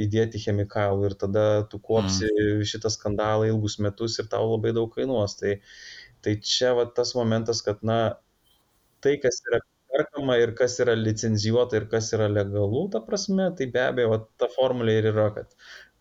[0.07, 2.67] įdėti chemikalų ir tada tu kuopsi mm.
[2.73, 5.39] šitą skandalą ilgus metus ir tau labai daug kainuos.
[5.41, 5.59] Tai,
[6.25, 8.01] tai čia va tas momentas, kad, na,
[9.05, 9.65] tai, kas yra
[9.97, 14.49] perkama ir kas yra licencijuota ir kas yra legalu, ta prasme, tai be abejo, ta
[14.53, 15.55] formulė ir yra, kad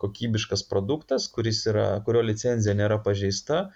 [0.04, 1.30] kokybiškas produktas,
[1.72, 3.70] yra, kurio licenzija nėra pažeista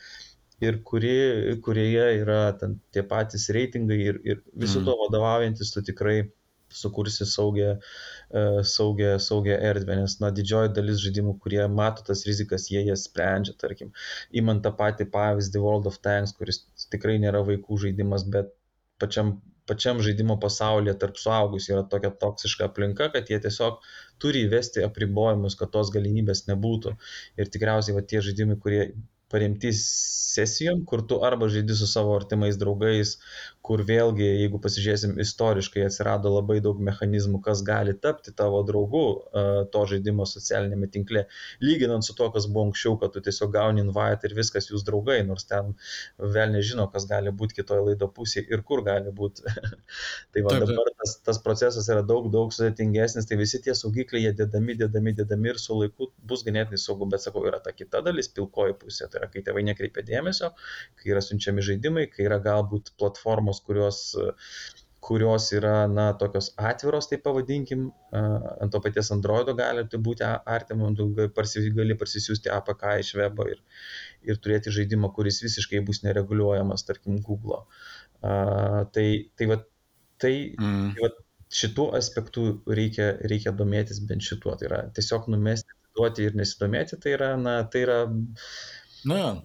[0.59, 1.15] ir kuri,
[1.63, 4.89] kurioje yra ten, tie patys reitingai ir, ir visų mm.
[4.89, 6.17] to vadovaujantis tu tikrai
[6.69, 12.67] sukursi saugią, uh, saugią, saugią erdvę, nes na, didžioji dalis žaidimų, kurie mato tas rizikas,
[12.69, 13.89] jie jas sprendžia, tarkim,
[14.41, 16.61] įmant tą patį pavyzdį World of Tanks, kuris
[16.93, 18.53] tikrai nėra vaikų žaidimas, bet
[19.01, 19.39] pačiam
[19.69, 23.79] pačiam žaidimo pasaulyje tarp suaugusių yra tokia toksiška aplinka, kad jie tiesiog
[24.23, 26.95] turi įvesti apribojimus, kad tos galimybės nebūtų.
[27.39, 28.83] Ir tikriausiai va, tie žaidimai, kurie
[29.31, 29.73] paremti
[30.29, 33.15] sesijom, kur tu arba žaidi su savo artimais draugais,
[33.65, 39.03] kur vėlgi, jeigu pasižiūrėsim istoriškai, atsirado labai daug mechanizmų, kas gali tapti tavo draugu
[39.73, 41.25] to žaidimo socialinėme tinkle,
[41.65, 45.19] lyginant su to, kas buvo anksčiau, kad tu tiesiog gauni invite ir viskas jūs draugai,
[45.27, 45.75] nors ten
[46.37, 49.45] vėl nežino, kas gali būti kitoje laido pusėje ir kur gali būti.
[50.33, 54.33] tai va, dabar tas, tas procesas yra daug, daug sudėtingesnis, tai visi tie saugikliai, jie
[54.43, 58.31] dedami, dedami, dedami ir su laiku bus ganėtinai saugu, bet sakau, yra ta kita dalis,
[58.33, 60.53] pilkoji pusė, tai yra kai tėvai nekreipia dėmesio,
[60.99, 64.05] kai yra siunčiami žaidimai, kai yra galbūt platformos, kurios
[64.99, 70.97] kurios yra, na, tokios atviros, tai pavadinkim, ant to paties Androido gali tai būti artimam,
[70.97, 73.61] gali parsisiųsti APK iš webo ir,
[74.27, 77.63] ir turėti žaidimą, kuris visiškai bus nereguliuojamas, tarkim, Google.
[78.19, 79.07] Uh, tai,
[79.39, 79.61] tai, va,
[80.19, 80.93] tai, mm.
[80.95, 81.13] tai va,
[81.61, 84.57] šitų aspektų reikia, reikia domėtis bent šituo.
[84.59, 88.01] Tai yra tiesiog numesti, duoti ir nesidomėti, tai yra, na, tai yra
[89.07, 89.37] Na,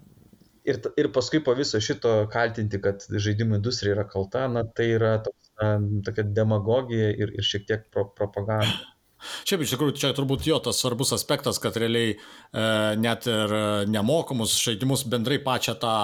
[0.65, 5.19] ir, ir paskui po viso šito kaltinti, kad žaidimų industrija yra kalta, na, tai yra
[5.25, 5.77] toks, na,
[6.07, 8.91] tokia demagogija ir, ir šiek tiek pro, propaganda.
[9.49, 12.17] Šiaip iš tikrųjų čia turbūt jo tas svarbus aspektas, kad realiai e,
[13.01, 13.55] net ir
[13.89, 15.95] nemokamus žaidimus bendrai pačią tą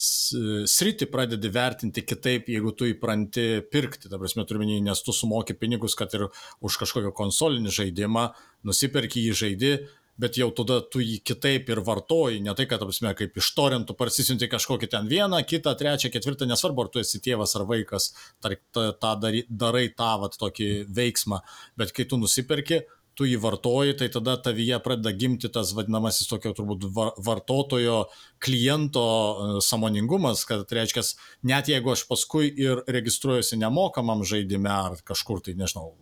[0.00, 5.92] sritį pradedi vertinti kitaip, jeigu tu įpranti pirkti, ta prasme turiuomenį, nes tu sumoki pinigus,
[5.98, 6.30] kad ir
[6.64, 8.30] už kažkokį konsolinį žaidimą,
[8.64, 9.74] nusipirki jį žaidį,
[10.20, 13.96] bet jau tada tu jį kitaip ir vartoji, ne tai, kad, apsime, kaip iš torintų
[13.98, 18.12] parsisinti kažkokį ten vieną, kitą, trečią, ketvirtą, nesvarbu, ar tu esi tėvas ar vaikas,
[18.44, 21.40] tą, tą darai, darai tą vat, tokį veiksmą,
[21.80, 22.82] bet kai tu nusiperki,
[23.18, 26.86] tu jį vartoji, tai tada tavyje pradeda gimti tas vadinamasis tokio turbūt
[27.20, 28.04] vartotojo
[28.40, 31.04] kliento e, samoningumas, kad reiškia,
[31.50, 35.92] net jeigu aš paskui ir registruojuosi nemokamam žaidime ar kažkur tai, nežinau,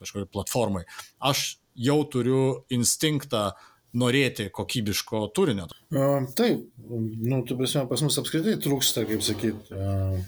[0.00, 0.84] kažkokiai platformai,
[1.24, 2.42] aš jau turiu
[2.72, 3.50] instinktą
[3.96, 5.68] norėti kokybiško turinio.
[5.92, 10.18] Uh, taip, nu, tu prasme, pas mus apskritai trūksta, kaip sakyt, uh,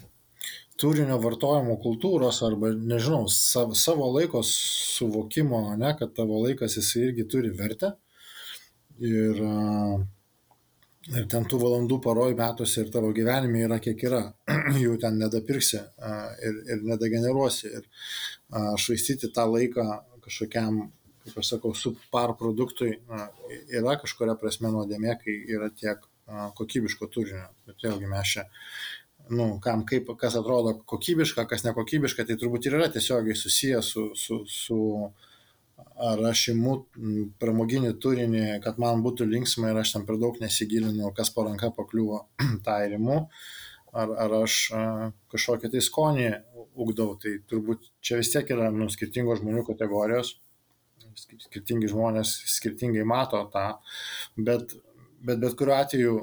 [0.80, 7.26] turinio vartojimo kultūros arba, nežinau, savo, savo laiko suvokimo, ne, kad tavo laikas jis irgi
[7.28, 7.96] turi vertę.
[8.98, 9.42] Ir,
[11.16, 14.22] ir ten tų valandų paroj metuose ir tavo gyvenime yra kiek yra,
[14.82, 17.72] jų ten nedapirksi ir, ir nedageneruosi.
[17.78, 17.88] Ir
[18.80, 19.86] švaistyti tą laiką
[20.24, 20.84] kažkokiam,
[21.24, 22.94] kaip aš sakau, subpar produktui
[23.68, 26.04] yra kažkuria prasme nuodėmė, kai yra tiek
[26.58, 27.48] kokybiško turinio.
[27.68, 28.48] Bet vėlgi mes čia
[29.28, 34.04] nu, kam kaip, kas atrodo kokybiška, kas nekokybiška, tai turbūt ir yra tiesiogiai susijęs su,
[34.16, 34.78] su, su
[35.98, 36.74] ar aš imu
[37.42, 41.70] pramoginį turinį, kad man būtų linksma ir aš ten per daug nesigilinu, kas po ranka
[41.74, 42.24] pakliuvo,
[42.66, 43.20] tą ir imu,
[43.92, 44.58] ar, ar aš
[45.32, 46.28] kažkokį tai skonį
[46.78, 50.36] ugdau, tai turbūt čia vis tiek yra nu, skirtingos žmonių kategorijos,
[51.18, 53.72] skirtingi žmonės skirtingai mato tą,
[54.38, 54.76] bet
[55.20, 56.14] bet, bet kuriuo atveju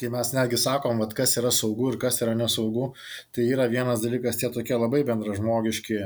[0.00, 2.90] kai mes netgi sakom, vat, kas yra saugu ir kas yra nesaugu,
[3.32, 6.00] tai yra vienas dalykas tie tokie labai bendražmogiški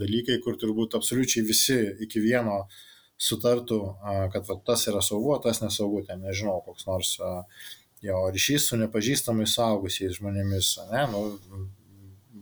[0.00, 2.64] dalykai, kur turbūt absoliučiai visi iki vieno
[3.20, 3.80] sutartų,
[4.34, 7.12] kad vat, tas yra saugu, tas nesaugu, ten nežinau, koks nors
[8.02, 11.68] jo ryšys su nepažįstamais saugusiais žmonėmis, ne, nu,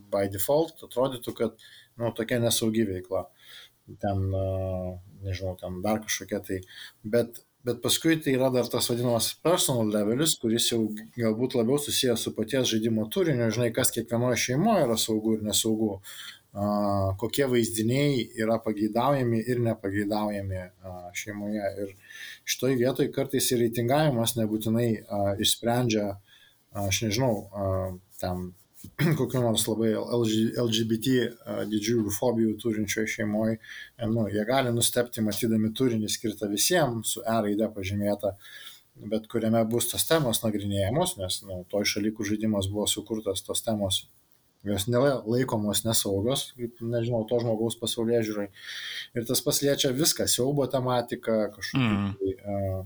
[0.09, 1.69] by default atrodytų, kad
[1.99, 3.27] nu, tokia nesaugi veikla.
[4.01, 4.25] Ten,
[5.25, 6.59] nežinau, ten dar kažkokia tai,
[7.03, 10.81] bet bet paskui tai yra dar tas vadinamas personal levelis, kuris jau
[11.17, 15.99] galbūt labiau susijęs su paties žaidimo turiniu, žinai, kas kiekvienoje šeimoje yra saugu ir nesaugu,
[17.21, 20.63] kokie vaizdiniai yra pageidaujami ir nepageidaujami
[21.21, 21.73] šeimoje.
[21.83, 21.93] Ir
[22.49, 24.89] šitoj vietoj kartais ir reitingavimas nebūtinai
[25.45, 26.07] išsprendžia,
[26.87, 27.35] aš nežinau,
[28.21, 28.49] ten
[29.19, 29.91] kokiu nors labai
[30.63, 31.15] LGBT
[31.71, 33.57] didžiulių fobijų turinčioje šeimoje,
[34.07, 38.35] nu, jie gali nustepti matydami turinį skirtą visiems su E raide pažymėta,
[39.11, 43.63] bet kuriame bus tos temos nagrinėjamos, nes nu, toj šaly, kur žaidimas buvo sukurtas, tos
[43.65, 44.05] temos
[44.67, 48.47] jos nelaikomos nesaugios, kaip, nežinau, to žmogaus pasaulyje žiūrai.
[49.15, 52.09] Ir tas pasliečia viską, siaubo tematiką, kažkokį mm.
[52.43, 52.81] uh,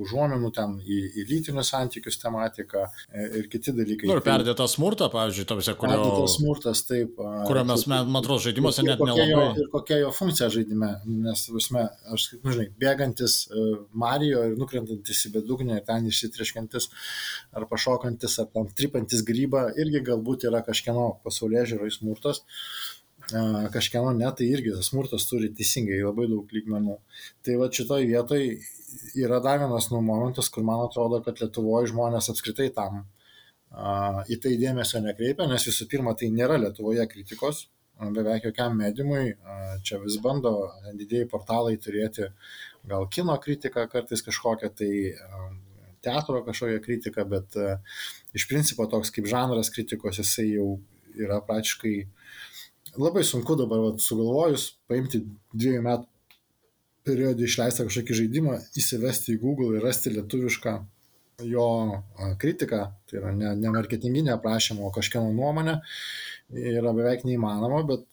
[0.00, 4.08] užuominų ten į, į lytinius santykius tematiką e, ir kiti dalykai.
[4.10, 5.98] Nu, ir perdėtą smurtą, pavyzdžiui, tavose, kurio...
[5.98, 7.20] Perdėtas smurtas, taip.
[7.48, 9.28] Kurio mes, man atrodo, žaidimuose net nelabai.
[9.30, 10.90] Jo, ir kokia jo funkcija žaidime,
[11.26, 13.38] nes, visme, aš, nu, žinai, bėgantis
[14.04, 16.90] Mario ir nukrentantis į bedugnę ir ten išsitriškantis
[17.54, 22.42] ar pašokantis ar tam tripantis grybą irgi galbūt yra kažkieno pasaulyje žiūrai smurtas
[23.72, 26.96] kažkieno ne, tai irgi tas smurtas turi teisingai labai daug lygmenų.
[27.44, 28.42] Tai va šitoj vietoj
[29.24, 34.38] yra dar vienas nu, momentas, kur man atrodo, kad Lietuvoje žmonės apskritai tam uh, į
[34.42, 37.66] tai dėmesio nekreipia, nes visų pirma, tai nėra Lietuvoje kritikos,
[38.14, 40.54] beveik jokiam medimui, uh, čia vis bando
[40.94, 42.30] didėjai portalai turėti
[42.86, 45.52] gal kino kritiką, kartais kažkokią tai uh,
[46.04, 47.78] teatro kažkokią kritiką, bet uh,
[48.36, 50.74] iš principo toks kaip žanras kritikos jisai jau
[51.14, 51.96] yra praktiškai
[53.00, 55.24] labai sunku dabar vat, sugalvojus paimti
[55.54, 56.10] dviejų metų
[57.04, 60.74] periode išleistą kažkokį žaidimą, įsivesti į Google ir rasti lietuvišką
[61.50, 61.66] jo
[62.40, 62.80] kritiką,
[63.10, 65.78] tai yra ne, ne marketinginė aprašymo, o kažkieno nuomonė,
[66.54, 68.04] yra beveik neįmanoma, bet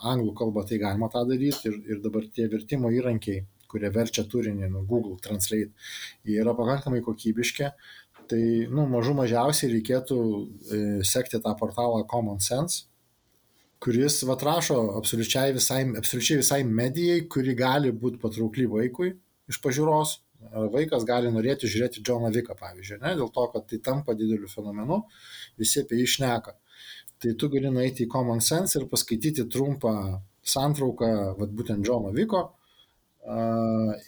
[0.00, 4.70] anglų kalba tai galima tą daryti ir, ir dabar tie vertimo įrankiai, kurie verčia turinį,
[4.72, 5.72] nu, Google Translate,
[6.28, 7.68] jie yra pakankamai kokybiški,
[8.30, 12.86] tai, nu, mažų mažiausiai reikėtų e, sekti tą portalą Common Sense,
[13.82, 19.12] kuris vat rašo absoliučiai visai, absoliučiai visai medijai, kuri gali būti patraukli vaikui
[19.50, 20.18] iš pažiūros.
[20.72, 25.04] Vaikas gali norėti žiūrėti Džoną Viką, pavyzdžiui, ne, dėl to, kad tai tampa dideliu fenomenu,
[25.58, 26.56] visi apie jį šneka.
[27.22, 29.92] Tai tu gali nueiti į Common Sense ir paskaityti trumpą
[30.42, 32.42] santrauką, vat, būtent Džono Viko,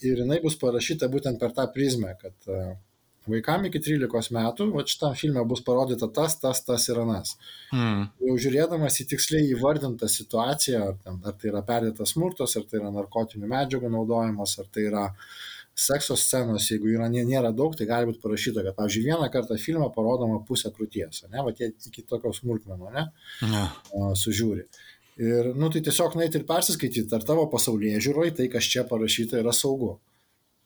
[0.02, 2.50] ir jinai bus parašyta būtent per tą prizmę, kad
[3.30, 7.34] vaikam iki 13 metų, va šitam filme bus parodyta tas, tas, tas ir anas.
[7.72, 8.06] Mm.
[8.28, 12.80] Jau žiūrėdamas į tiksliai įvardintą situaciją, ar, ten, ar tai yra perdėtas smurtas, ar tai
[12.82, 15.08] yra narkotinių medžiagų naudojimas, ar tai yra
[15.74, 19.88] sekso scenos, jeigu yra, nėra daug, tai gali būti parašyta, kad, pavyzdžiui, vieną kartą filmą
[19.94, 23.08] parodoma pusę krūties, ne, va tie iki tokios smulkmenų, ne,
[23.42, 23.72] yeah.
[24.20, 24.68] sužiūri.
[25.18, 29.38] Ir, nu, tai tiesiog nueiti ir persiskaityti, ar tavo pasaulyje žiūroj tai, kas čia parašyta,
[29.42, 29.96] yra saugu.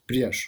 [0.08, 0.46] Prieš.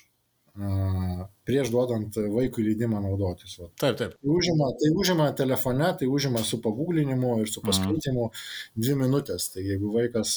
[1.49, 3.57] Prieš duodant vaikui leidimą naudotis.
[3.61, 3.69] Va.
[3.81, 4.15] Taip, taip.
[4.19, 8.29] Tai užima, tai užima telefone, tai užima su pagūglinimu ir su paskaitimu
[8.77, 9.49] dvi minutės.
[9.55, 10.37] Tai jeigu vaikas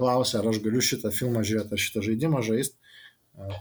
[0.00, 2.78] klausia, ar aš galiu šitą filmą žiūrėti, ar šitą žaidimą žaisti,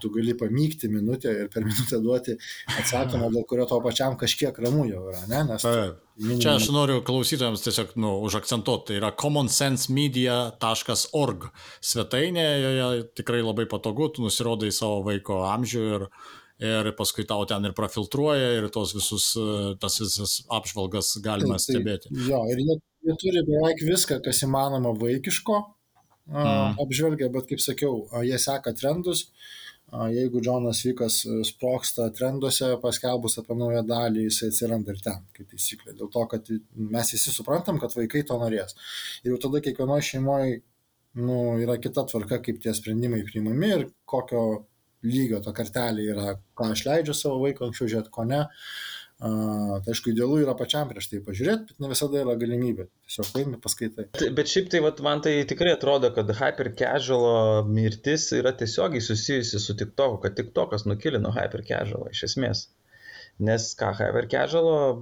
[0.01, 2.32] tu gali pamygti minutę ir per minutę duoti
[2.80, 5.39] atsakymą, dėl kurio to pačiam kažkiek ramu jau yra, ne?
[5.53, 5.93] Nes Taip.
[6.20, 11.39] Čia aš noriu klausytojams tiesiog nu, užakcentuoti, tai yra commonsensemedia.org
[11.80, 16.03] svetainė, joje tikrai labai patogu, tu nusirodai savo vaiko amžių ir,
[16.59, 19.26] ir paskui tau ten ir profiltruoja ir tos visus,
[19.80, 22.11] tas visas apžvalgas galima tai, stebėti.
[22.11, 22.76] Tai, jo, ir jie,
[23.07, 25.55] jie turi beveik viską, kas įmanoma vaikiško,
[26.30, 26.77] mm.
[26.84, 29.27] apžvelgia, bet kaip sakiau, jie seka trendus,
[29.89, 35.95] jeigu Džonas Vykas sproksta trenduose, paskelbus apie naują dalį, jisai atsiranda ir ten, kaip taisyklė.
[35.97, 38.77] Dėl to, kad mes visi suprantam, kad vaikai to norės.
[39.23, 40.59] Ir jau tada kiekvienoje šeimoje
[41.19, 44.43] nu, yra kita tvarka, kaip tie sprendimai priimami ir kokio
[45.01, 48.43] lygio ta kartelė yra, ką aš leidžiu savo vaiką anksčiau žiūrėti, ko ne.
[48.45, 52.86] Uh, tai aišku, idealu yra pačiam prieš tai pažiūrėti, bet ne visada yra galimybė.
[53.09, 54.05] Tiesiog paimi paskaitai.
[54.38, 59.59] Bet šiaip tai vat, man tai tikrai atrodo, kad hyper casual mirtis yra tiesiogiai susijusi
[59.59, 62.70] su TikToku, kad TikTokas nukilino hyper casual iš esmės.
[63.43, 64.95] Nes ką, hyper casual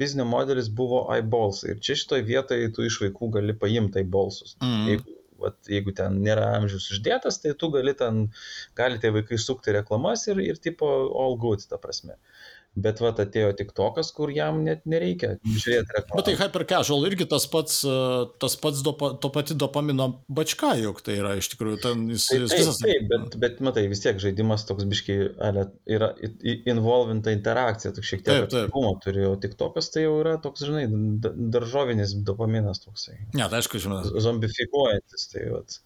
[0.00, 4.58] biznio modelis buvo eyeballs ir čia šitoje vietoje tu iš vaikų gali paimti eyebalsus.
[4.60, 4.86] Mm.
[4.92, 8.26] Jeigu, vat, jeigu ten nėra amžius uždėtas, tai tu gali ten,
[8.78, 10.90] gali tie vaikai sukti reklamas ir, ir tipo
[11.24, 12.16] all good, ta prasme.
[12.74, 16.18] Bet vat atėjo tik tokas, kur jam net nereikia žiūrėti reklamą.
[16.18, 17.76] Bet tai hyper casual irgi tas pats,
[18.42, 22.42] tas pats dopa, to pati dopamino bačka, juk tai yra iš tikrųjų ten jis, taip,
[22.42, 22.80] jis visas.
[22.82, 26.10] Taip, bet, bet matai, vis tiek žaidimas toks biški, ale, yra
[26.74, 30.88] involvinta interakcija, toks šiek tiek atsakumo turi, o tik tokas tai jau yra toks, žinai,
[31.54, 33.20] daržovinis dopaminas toksai.
[33.36, 34.02] Ne, tai aišku, žinai.
[34.24, 35.78] Zombifikuojantis, tai vat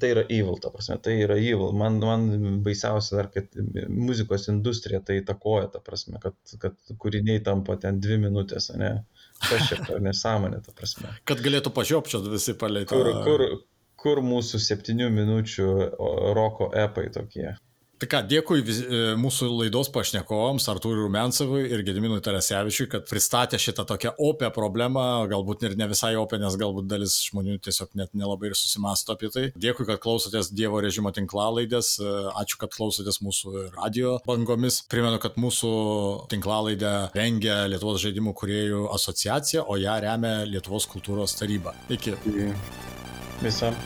[0.00, 1.72] tai yra evil, ta prasme, tai yra evil.
[1.76, 3.58] Man, man baisiausia dar, kad
[3.88, 8.96] muzikos industrija tai įtakoja, ta prasme, kad, kad kūriniai tampa ten dvi minutės, ne?
[9.44, 11.10] Kas čia per nesąmonė, ta prasme.
[11.28, 12.96] Kad galėtų pažiopčiot visi palei tą.
[12.96, 13.44] Kur, kur,
[14.00, 15.66] kur mūsų septynių minučių
[16.38, 17.50] roko epai tokie.
[18.02, 18.80] Tai ką, dėkui vis,
[19.20, 25.62] mūsų laidos pašnekovams Artūrui Rumensavui ir Gediminui Tarasevičiui, kad pristatė šitą tokią opę problemą, galbūt
[25.68, 29.44] ir ne visai opę, nes galbūt dalis žmonių tiesiog net nelabai ir susimasto apie tai.
[29.54, 31.94] Dėkui, kad klausotės Dievo režimo tinklalaidės,
[32.34, 34.82] ačiū, kad klausotės mūsų radio bangomis.
[34.90, 35.70] Primenu, kad mūsų
[36.34, 41.76] tinklalaidę rengia Lietuvos žaidimų kuriejų asociacija, o ją remia Lietuvos kultūros taryba.
[41.94, 42.18] Iki.
[43.44, 43.78] Visam.